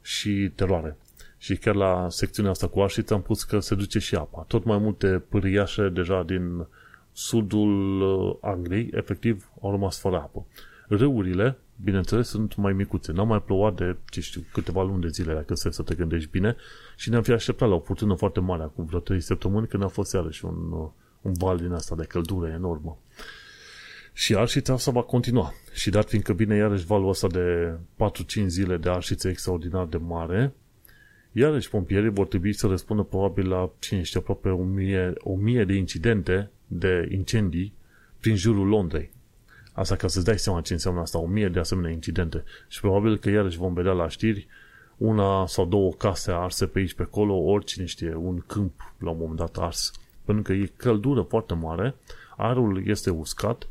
[0.02, 0.96] și teroare.
[1.38, 4.44] Și chiar la secțiunea asta cu arșiță am pus că se duce și apa.
[4.48, 6.66] Tot mai multe pâriașe deja din
[7.14, 10.46] sudul uh, Angliei, efectiv, au rămas fără apă.
[10.88, 13.12] Râurile bineînțeles, sunt mai micuțe.
[13.12, 16.56] N-au mai plouat de, ce știu, câteva luni de zile, dacă să te gândești bine,
[16.96, 19.88] și ne-am fi așteptat la o furtună foarte mare acum vreo 3 săptămâni, când a
[19.88, 20.72] fost iarăși un,
[21.20, 22.98] un val din asta de căldură enormă.
[24.12, 25.52] Și arșița asta va continua.
[25.72, 27.76] Și dat fiindcă bine iarăși valul ăsta de
[28.42, 30.54] 4-5 zile de arșiță extraordinar de mare,
[31.32, 36.50] iarăși pompierii vor trebui să răspundă probabil la, cine știe, aproape 1000, 1000 de incidente
[36.66, 37.74] de incendii
[38.20, 39.12] prin jurul Londrei.
[39.72, 42.44] Asta ca să-ți dai seama ce înseamnă asta, o mie de asemenea incidente.
[42.68, 44.46] Și probabil că iarăși vom vedea la știri
[44.96, 49.16] una sau două case arse pe aici, pe acolo, oricine știe, un câmp la un
[49.18, 49.92] moment dat ars.
[50.24, 51.94] Pentru că e căldură foarte mare,
[52.36, 53.68] arul este uscat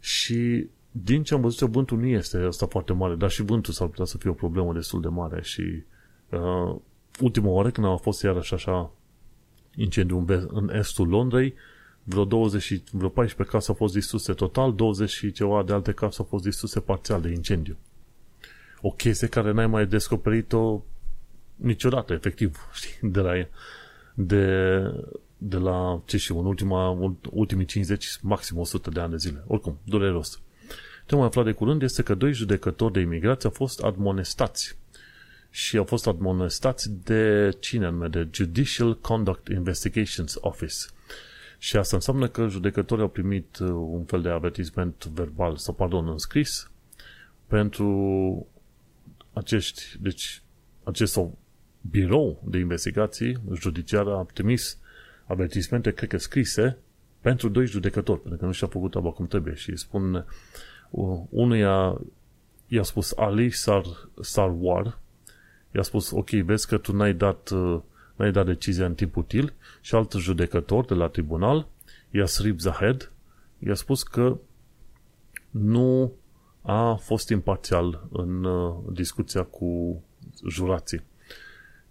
[0.00, 3.72] și din ce am văzut eu, vântul nu este asta foarte mare, dar și vântul
[3.72, 5.82] s-ar putea să fie o problemă destul de mare și
[6.30, 6.76] uh,
[7.20, 8.90] ultima oară când a fost iarăși așa
[9.74, 11.54] incendiu în estul Londrei,
[12.08, 16.16] vreo 20, vreo 14 case au fost distruse total, 20 și ceva de alte case
[16.18, 17.76] au fost distruse parțial de incendiu.
[18.80, 20.82] O chestie care n-ai mai descoperit-o
[21.56, 23.32] niciodată, efectiv, știi, de la,
[24.14, 24.80] de,
[25.38, 29.44] de la, ce știu, în ultima, ultimii 50, maxim 100 de ani de zile.
[29.46, 30.40] Oricum, dureros.
[31.06, 34.78] Ce am aflat de curând este că doi judecători de imigrație au fost admonestați
[35.50, 40.76] și au fost admonestați de cine anume, de Judicial Conduct Investigations Office–
[41.58, 46.08] și asta înseamnă că judecătorii au primit uh, un fel de avertisment verbal sau, pardon,
[46.08, 46.70] înscris
[47.46, 48.46] pentru
[49.32, 50.42] acești, deci,
[50.84, 51.38] acest sau
[51.90, 54.78] birou de investigații judiciară a trimis
[55.26, 56.78] avertismente, cred că scrise,
[57.20, 59.54] pentru doi judecători, pentru că nu și-a făcut treaba cum trebuie.
[59.54, 60.14] Și spun
[60.90, 62.00] uh, unuia
[62.66, 63.84] i-a spus Ali Sar,
[64.20, 64.98] Sarwar,
[65.74, 67.80] i-a spus, ok, vezi că tu n-ai dat uh,
[68.18, 71.68] n-ai dat decizia în timp util și alt judecător de la tribunal,
[72.10, 73.12] Yasrib Zahed,
[73.58, 74.36] i-a spus că
[75.50, 76.12] nu
[76.62, 80.02] a fost imparțial în uh, discuția cu
[80.48, 81.02] jurații.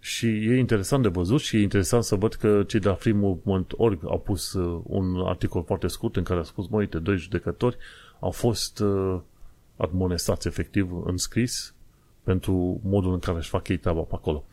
[0.00, 4.00] Și e interesant de văzut și e interesant să văd că cei de la Freemovement.org
[4.04, 7.76] au pus uh, un articol foarte scurt în care a spus, mă, uite, doi judecători
[8.20, 9.20] au fost uh,
[9.76, 11.74] admonestați efectiv în scris
[12.22, 14.44] pentru modul în care își fac ei treaba pe acolo.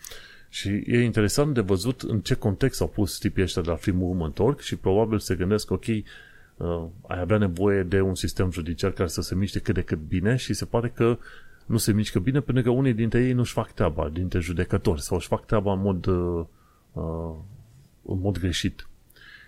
[0.55, 3.95] Și e interesant de văzut în ce context au pus tipii ăștia de la Free
[3.95, 8.91] Movement Org și probabil se gândesc, ok, uh, ai avea nevoie de un sistem judiciar
[8.91, 11.17] care să se miște cât de cât bine și se pare că
[11.65, 15.17] nu se mișcă bine pentru că unii dintre ei nu-și fac treaba, dintre judecători, sau
[15.17, 16.45] își fac treaba în mod, uh,
[16.91, 17.35] uh,
[18.05, 18.87] în mod greșit.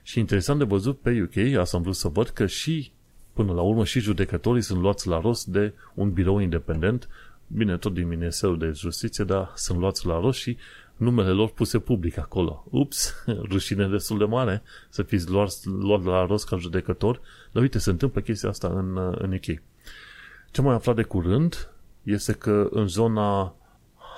[0.03, 2.91] Și interesant de văzut pe UK, asta am vrut să văd, că și
[3.33, 7.09] până la urmă și judecătorii sunt luați la rost de un birou independent,
[7.47, 10.57] bine, tot din Ministerul de Justiție, dar sunt luați la rost și
[10.97, 12.65] numele lor puse public acolo.
[12.69, 17.21] Ups, rușine destul de mare să fiți luat, luat la rost ca judecător,
[17.51, 19.61] dar uite, se întâmplă chestia asta în, în UK.
[20.51, 21.71] Ce mai aflat de curând
[22.03, 23.55] este că în zona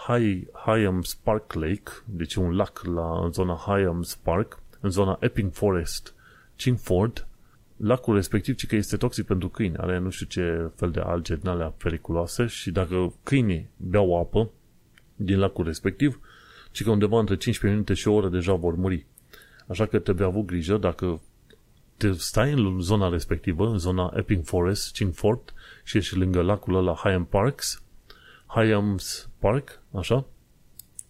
[0.07, 5.51] High, Hyams Park Lake, deci un lac la, în zona Hyams Park, în zona Epping
[5.51, 6.13] Forest,
[6.55, 7.27] Chingford,
[7.77, 11.35] lacul respectiv, ci că este toxic pentru câini, are nu știu ce fel de alge
[11.35, 14.49] din alea periculoase și dacă câinii beau apă
[15.15, 16.19] din lacul respectiv,
[16.71, 19.05] ci că undeva între 15 minute și o oră deja vor muri.
[19.67, 21.21] Așa că trebuie avut grijă dacă
[21.97, 25.53] te stai în zona respectivă, în zona Epping Forest, Chingford,
[25.83, 27.83] și ești lângă lacul ăla Hyam Parks,
[28.47, 30.25] Hyams Park, așa,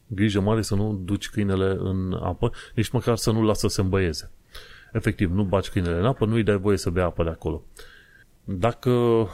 [0.07, 3.82] grijă mare să nu duci câinele în apă, nici măcar să nu lasă să se
[3.82, 4.32] îmbăieze.
[4.93, 7.64] Efectiv, nu baci câinele în apă, nu-i dai voie să bea apă de acolo.
[8.43, 9.28] Dacă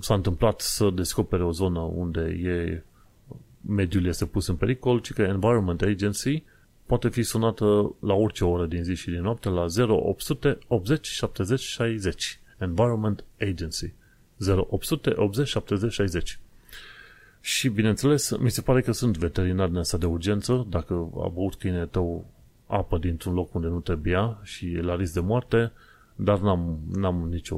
[0.00, 2.84] s-a întâmplat să descopere o zonă unde e
[3.66, 6.42] mediul este pus în pericol, ci că Environment Agency
[6.86, 11.60] poate fi sunată la orice oră din zi și din noapte la 0800 80 70
[11.60, 12.40] 60.
[12.58, 13.92] Environment Agency.
[14.56, 16.38] 0800 80 70 60.
[17.40, 21.54] Și, bineînțeles, mi se pare că sunt veterinari în asta de urgență, dacă a băut
[21.54, 22.26] câinele tău
[22.66, 25.72] apă dintr-un loc unde nu trebuia și e la risc de moarte,
[26.14, 27.56] dar n-am, n-am nicio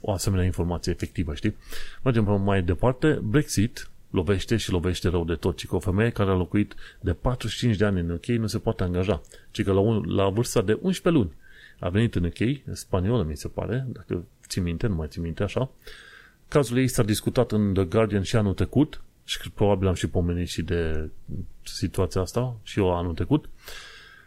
[0.00, 1.56] o asemenea informație efectivă, știi?
[2.04, 3.18] Mergem mai departe.
[3.22, 7.12] Brexit lovește și lovește rău de tot, ci că o femeie care a locuit de
[7.12, 10.62] 45 de ani în UK nu se poate angaja, ci că la, un, la vârsta
[10.62, 11.36] de 11 luni
[11.78, 15.42] a venit în UK, spaniolă mi se pare, dacă ții minte, nu mai ții minte
[15.42, 15.70] așa,
[16.48, 20.48] Cazul ei s-a discutat în The Guardian și anul trecut și probabil am și pomenit
[20.48, 21.10] și de
[21.62, 23.48] situația asta și eu anul trecut.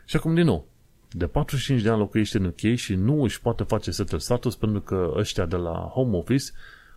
[0.06, 0.68] Și acum din nou,
[1.10, 4.82] de 45 de ani locuiește în UK și nu își poate face settle status pentru
[4.82, 6.46] că ăștia de la Home Office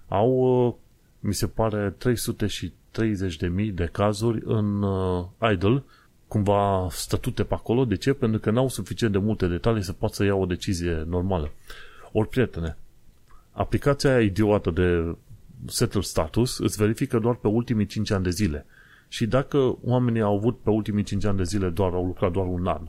[0.08, 0.78] au,
[1.26, 5.82] mi se pare, 330 de mii de cazuri în uh, idle,
[6.28, 7.84] cumva statute pe acolo.
[7.84, 8.12] De ce?
[8.12, 11.52] Pentru că n-au suficient de multe detalii să poată să ia o decizie normală.
[12.12, 12.76] Ori, prietene,
[13.52, 15.16] aplicația aia idiotă de
[15.66, 18.66] settle status îți verifică doar pe ultimii 5 ani de zile.
[19.08, 22.46] Și dacă oamenii au avut pe ultimii 5 ani de zile doar, au lucrat doar
[22.46, 22.88] un an,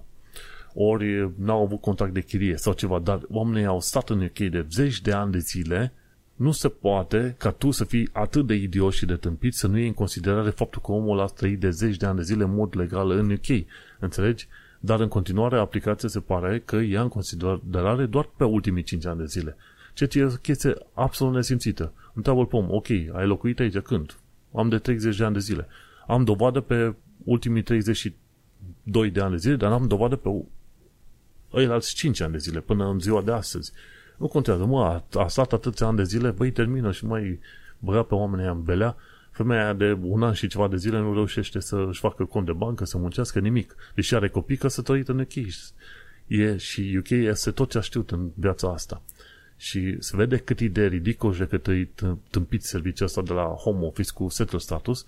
[0.73, 4.65] ori n-au avut contract de chirie sau ceva, dar oamenii au stat în UK de
[4.71, 5.93] zeci de ani de zile,
[6.35, 9.77] nu se poate ca tu să fii atât de idiot și de tâmpit să nu
[9.77, 12.53] iei în considerare faptul că omul a trăit de zeci de ani de zile în
[12.53, 13.65] mod legal în UK.
[13.99, 14.47] Înțelegi?
[14.79, 19.19] Dar în continuare aplicația se pare că ia în considerare doar pe ultimii 5 ani
[19.19, 19.55] de zile.
[19.93, 21.93] Ceea ce e o chestie absolut nesimțită.
[22.13, 24.17] Întreabă pom, ok, ai locuit aici când?
[24.55, 25.67] Am de 30 de ani de zile.
[26.07, 30.29] Am dovadă pe ultimii 32 de ani de zile, dar am dovadă pe
[31.53, 33.71] ei alți 5 ani de zile, până în ziua de astăzi.
[34.17, 37.39] Nu contează, mă, a, a stat atâția ani de zile, băi, termină și mai
[37.79, 38.95] băga pe oamenii în belea,
[39.31, 42.85] femeia de un an și ceva de zile nu reușește să-și facă cont de bancă,
[42.85, 43.75] să muncească nimic.
[43.95, 45.35] Deși are copii căsătorită în UK.
[46.27, 49.01] E, și UK este tot ce a știut în viața asta.
[49.57, 51.89] Și se vede cât e de ridicol și cât e
[52.29, 55.05] tâmpit serviciul ăsta de la Home Office cu settle status,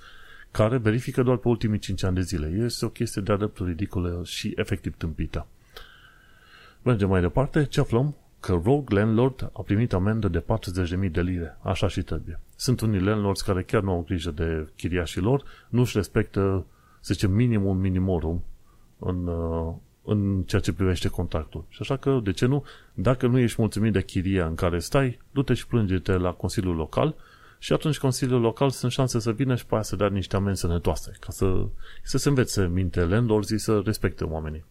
[0.51, 2.47] care verifică doar pe ultimii 5 ani de zile.
[2.47, 5.47] Este o chestie de adeptul ridicolă și efectiv tâmpită.
[6.81, 7.65] Mergem mai departe.
[7.65, 8.15] Ce aflăm?
[8.47, 10.43] Că Rogue Landlord a primit amendă de
[11.03, 11.57] 40.000 de lire.
[11.61, 12.39] Așa și trebuie.
[12.55, 16.65] Sunt unii landlords care chiar nu au grijă de chiriașii lor, nu își respectă,
[16.99, 18.43] să zicem, minimum minimorum
[18.99, 19.73] în, uh,
[20.03, 21.65] în ceea ce privește contractul.
[21.69, 25.19] Și așa că, de ce nu, dacă nu ești mulțumit de chiria în care stai,
[25.31, 27.15] du-te și plânge-te la Consiliul Local
[27.59, 30.59] și atunci Consiliul Local sunt șanse să vină și pe aia să dea niște amenzi
[30.59, 31.65] sănătoase, ca să,
[32.03, 34.65] să se învețe minte landlords să respecte oamenii.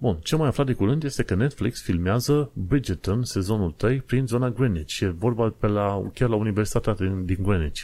[0.00, 4.50] Bun, ce mai aflat de curând este că Netflix filmează Bridgerton sezonul 3 prin zona
[4.50, 5.00] Greenwich.
[5.00, 7.82] E vorba pe la, chiar la Universitatea din, din Greenwich.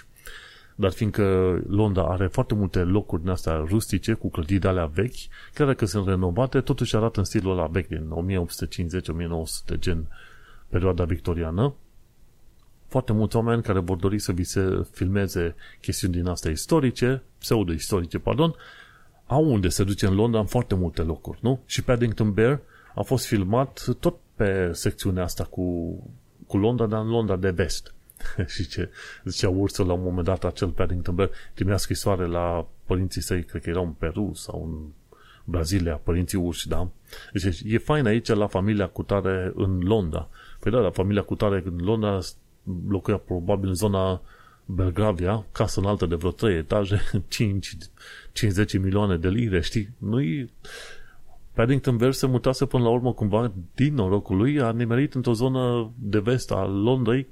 [0.75, 5.14] Dar fiindcă Londra are foarte multe locuri din astea rustice, cu clădiri de alea vechi,
[5.55, 8.11] chiar dacă sunt renovate, totuși arată în stilul ăla vechi din
[9.75, 10.09] 1850-1900, gen
[10.69, 11.75] perioada victoriană.
[12.89, 18.19] Foarte mulți oameni care vor dori să vi se filmeze chestiuni din astea istorice, pseudo-istorice,
[18.19, 18.55] pardon,
[19.27, 21.61] au unde se duce în Londra în foarte multe locuri, nu?
[21.66, 22.61] Și Paddington Bear
[22.95, 25.97] a fost filmat tot pe secțiunea asta cu,
[26.47, 27.95] cu Londra, dar în Londra de vest.
[28.55, 28.91] și ce
[29.24, 33.62] zicea Ursul la un moment dat acel Paddington Bear trimea scrisoare la părinții săi, cred
[33.62, 34.93] că erau în Peru sau în
[35.45, 36.89] Brazilia, părinții urși, da?
[37.33, 40.29] Deci e fain aici la familia Cutare în Londra.
[40.61, 42.18] Păi da, la familia Cutare în Londra
[42.89, 44.20] locuia probabil în zona
[44.67, 47.77] Belgravia, casă înaltă de vreo 3 etaje, 5,
[48.33, 49.89] 50 milioane de lire, știi?
[49.99, 50.53] Nu-i...
[51.53, 55.93] Paddington Bear se mutase până la urmă cumva din norocul lui, a nimerit într-o zonă
[55.99, 57.27] de vest a Londrei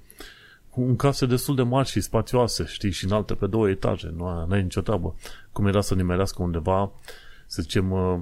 [0.75, 4.63] un case destul de mari și spațioase, știi, și înalte pe două etaje, nu ai
[4.63, 5.15] nicio treabă.
[5.53, 6.93] Cum era să nimerească undeva,
[7.47, 8.21] să zicem, uh,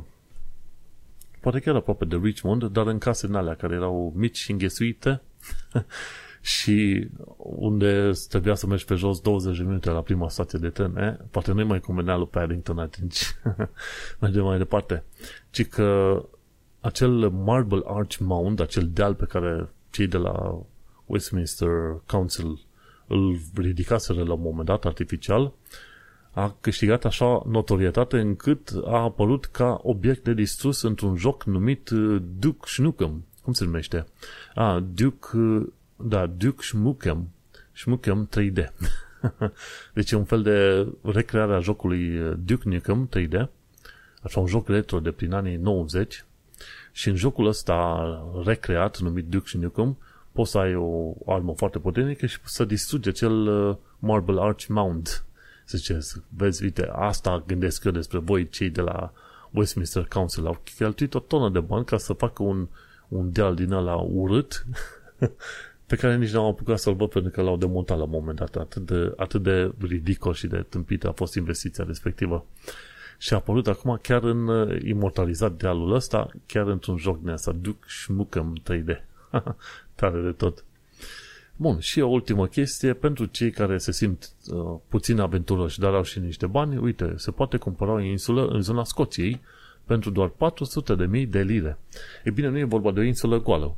[1.40, 5.20] poate chiar aproape de Richmond, dar în case în alea care erau mici și înghesuite
[6.44, 10.96] și unde trebuia să mergi pe jos 20 de minute la prima stație de tren,
[10.96, 11.14] eh?
[11.30, 13.36] poate nu-i mai convenea lui Paddington atunci.
[14.20, 15.04] Mergem mai departe.
[15.50, 16.22] Ci că
[16.80, 20.64] acel Marble Arch Mound, acel deal pe care cei de la
[21.06, 21.68] Westminster
[22.06, 22.60] Council
[23.06, 25.52] îl ridicaseră la un moment dat artificial,
[26.32, 32.22] a câștigat așa notorietate încât a apărut ca obiect de distrus într-un joc numit uh,
[32.38, 33.24] Duke Shnukem.
[33.42, 34.06] Cum se numește?
[34.54, 35.66] A, Duke, uh,
[36.04, 37.28] da, Duke Shmukem.
[37.72, 38.72] Shmukem 3D.
[39.94, 43.48] deci e un fel de recreare a jocului uh, Duke Nukem 3D.
[44.22, 46.24] Așa un joc retro de prin anii 90.
[46.92, 48.04] Și în jocul ăsta
[48.44, 49.96] recreat, numit Duke Nukem,
[50.32, 53.32] poți să ai o armă foarte puternică și să distrugi acel
[53.98, 55.24] Marble Arch Mound
[55.76, 55.98] zice,
[56.28, 59.12] vezi, uite, asta gândesc eu despre voi, cei de la
[59.50, 60.46] Westminster Council.
[60.46, 62.68] Au cheltuit o tonă de bani ca să facă un,
[63.08, 64.66] un deal din ăla urât
[65.92, 68.56] pe care nici n-au apucat să-l văd pentru că l-au demontat la un moment dat.
[68.56, 72.46] Atât de, atât de ridicol și de tâmpită a fost investiția respectivă.
[73.18, 77.52] Și a apărut acum chiar în uh, imortalizat dealul ăsta, chiar într-un joc din asta,
[77.52, 79.04] Duke Shmukem 3D.
[79.94, 80.64] Tare de tot.
[81.56, 86.02] Bun, și o ultimă chestie, pentru cei care se simt uh, puțin aventuroși, dar au
[86.02, 89.40] și niște bani, uite, se poate cumpăra o insulă în zona Scoției
[89.84, 91.78] pentru doar 400 de mii de lire.
[92.24, 93.76] E bine, nu e vorba de o insulă goală.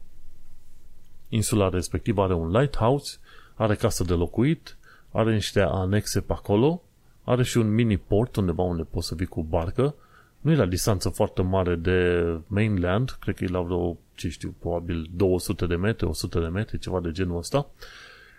[1.35, 3.19] Insula respectivă are un lighthouse,
[3.55, 4.77] are casă de locuit,
[5.11, 6.83] are niște anexe pe acolo,
[7.25, 9.95] are și un mini port undeva unde poți să vii cu barcă,
[10.41, 14.55] nu e la distanță foarte mare de mainland, cred că e la vreo, ce știu,
[14.59, 17.67] probabil 200 de metri, 100 de metri, ceva de genul ăsta,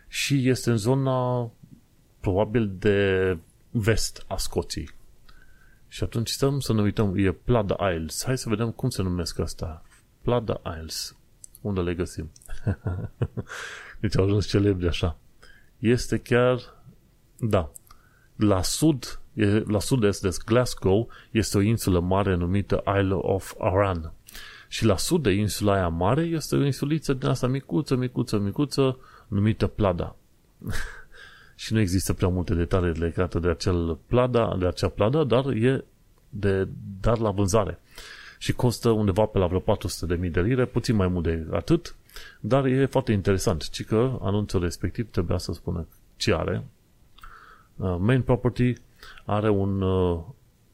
[0.08, 1.52] și este în zona
[2.20, 3.38] probabil de
[3.72, 4.90] vest a Scoției.
[5.88, 8.24] Și atunci stăm să ne uităm, e Plada Isles.
[8.26, 9.84] Hai să vedem cum se numesc asta.
[10.22, 11.16] Plada Isles.
[11.66, 12.32] Unde le găsim?
[14.02, 15.18] deci au ajuns celebri așa.
[15.80, 16.60] Este chiar,
[17.38, 17.72] da,
[18.36, 19.20] la sud
[19.68, 24.14] la sud-est de Glasgow este o insulă mare numită Isle of Arran.
[24.68, 29.00] Și la sud de insula aia mare este o insuliță din asta micuță, micuță, micuță,
[29.28, 30.16] numită Plada.
[31.56, 35.86] și nu există prea multe detalii legate de acel plada, de acea plada, dar e
[36.30, 36.68] de,
[37.02, 37.80] dar la vânzare.
[38.38, 41.96] Și costă undeva pe la vreo 400.000 de lire, puțin mai mult de atât,
[42.40, 46.64] dar e foarte interesant, ci că anunțul respectiv trebuia să spună ce are.
[47.76, 48.74] Uh, main property
[49.26, 50.24] are un uh,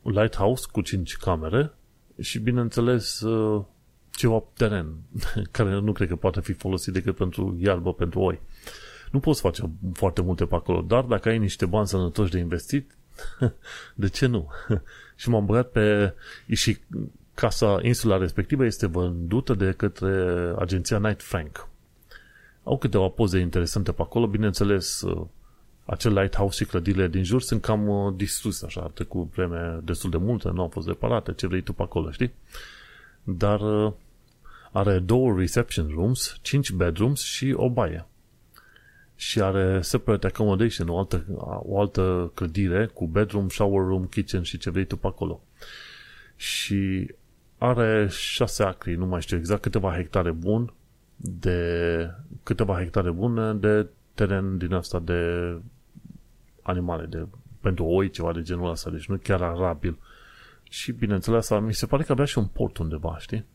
[0.01, 1.73] lighthouse cu 5 camere
[2.19, 3.63] și, bineînțeles, uh,
[4.11, 4.95] ceva teren
[5.51, 8.39] care nu cred că poate fi folosit decât pentru iarbă, pentru oi.
[9.11, 12.97] Nu poți face foarte multe pe acolo, dar dacă ai niște bani sănătoși de investit,
[13.95, 14.49] de ce nu?
[15.15, 16.13] și m-am băgat pe...
[16.51, 16.77] și
[17.33, 21.67] casa, insula respectivă este vândută de către agenția Night Frank.
[22.63, 25.25] Au câteva poze interesante pe acolo, bineînțeles, uh,
[25.85, 30.09] acel lighthouse și clădirile din jur sunt cam uh, distruse, așa, ar cu vreme destul
[30.09, 32.33] de multă, nu au fost reparate, ce vrei tu pe acolo, știi?
[33.23, 33.93] Dar uh,
[34.71, 38.05] are două reception rooms, cinci bedrooms și o baie.
[39.15, 41.25] Și are separate accommodation, o altă,
[41.63, 45.41] o altă clădire cu bedroom, shower room, kitchen și ce vrei tu pe acolo.
[46.41, 47.13] Și
[47.57, 50.73] are șase acri, nu mai știu exact, câteva hectare bun
[51.15, 52.09] de
[52.43, 55.21] câteva hectare bune de teren din asta de
[56.61, 57.27] animale, de,
[57.59, 59.97] pentru oi, ceva de genul ăsta, deci nu chiar arabil.
[60.63, 63.45] Și bineînțeles, mi se pare că avea și un port undeva, știi?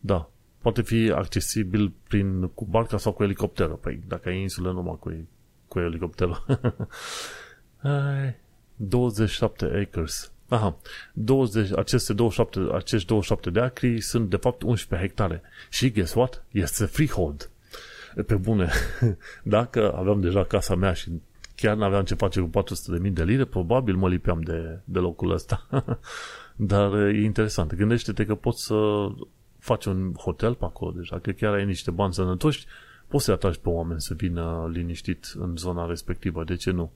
[0.00, 0.30] Da.
[0.58, 3.76] Poate fi accesibil prin, cu barca sau cu elicopterul.
[3.76, 5.28] Păi, dacă ai insulă, numai cu,
[5.68, 6.44] cu elicopterul.
[8.76, 10.32] 27 acres.
[10.50, 10.76] Aha,
[11.12, 15.42] 20, aceste 27, acești 27 de acri sunt de fapt 11 hectare.
[15.70, 16.44] Și guess what?
[16.50, 17.50] Este freehold.
[18.26, 18.70] Pe bune,
[19.42, 21.10] dacă aveam deja casa mea și
[21.54, 22.50] chiar n-aveam ce face cu
[23.02, 25.66] 400.000 de lire, probabil mă lipeam de, de locul ăsta.
[26.56, 27.74] Dar e interesant.
[27.74, 29.06] Gândește-te că poți să
[29.58, 32.66] faci un hotel pe acolo deja, că chiar ai niște bani sănătoși,
[33.08, 36.44] poți să-i atragi pe oameni să vină liniștit în zona respectivă.
[36.44, 36.92] De ce nu?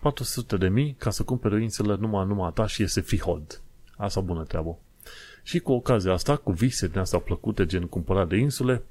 [0.00, 3.60] 400 de mii ca să cumpere o insulă numai, numai a ta și iese freehold.
[3.96, 4.78] Asta bună treabă.
[5.42, 8.82] Și cu ocazia asta, cu vise din astea plăcute, gen cumpărat de insule,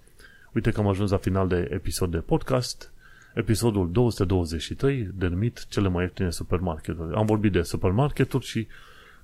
[0.53, 2.91] uite că am ajuns la final de episod de podcast
[3.37, 7.15] episodul 223, denumit Cele mai ieftine supermarketuri.
[7.15, 8.67] Am vorbit de supermarketuri și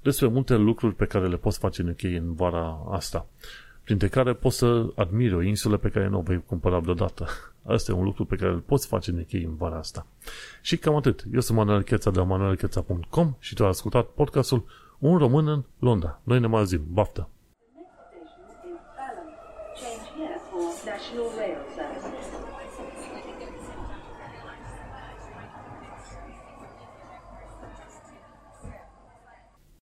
[0.01, 3.27] despre multe lucruri pe care le poți face în închei în vara asta.
[3.83, 7.27] printre care poți să admiri o insulă pe care nu o vei cumpăra vreodată.
[7.65, 10.05] Asta e un lucru pe care îl poți face în echei în vara asta.
[10.61, 11.23] Și cam atât.
[11.33, 14.65] Eu sunt Manuel Cheța de la manuelcheța.com și tu ai ascultat podcastul
[14.99, 16.19] Un român în Londra.
[16.23, 16.81] Noi ne mai auzim.
[16.91, 17.27] Baftă!
[19.75, 21.52] Change here.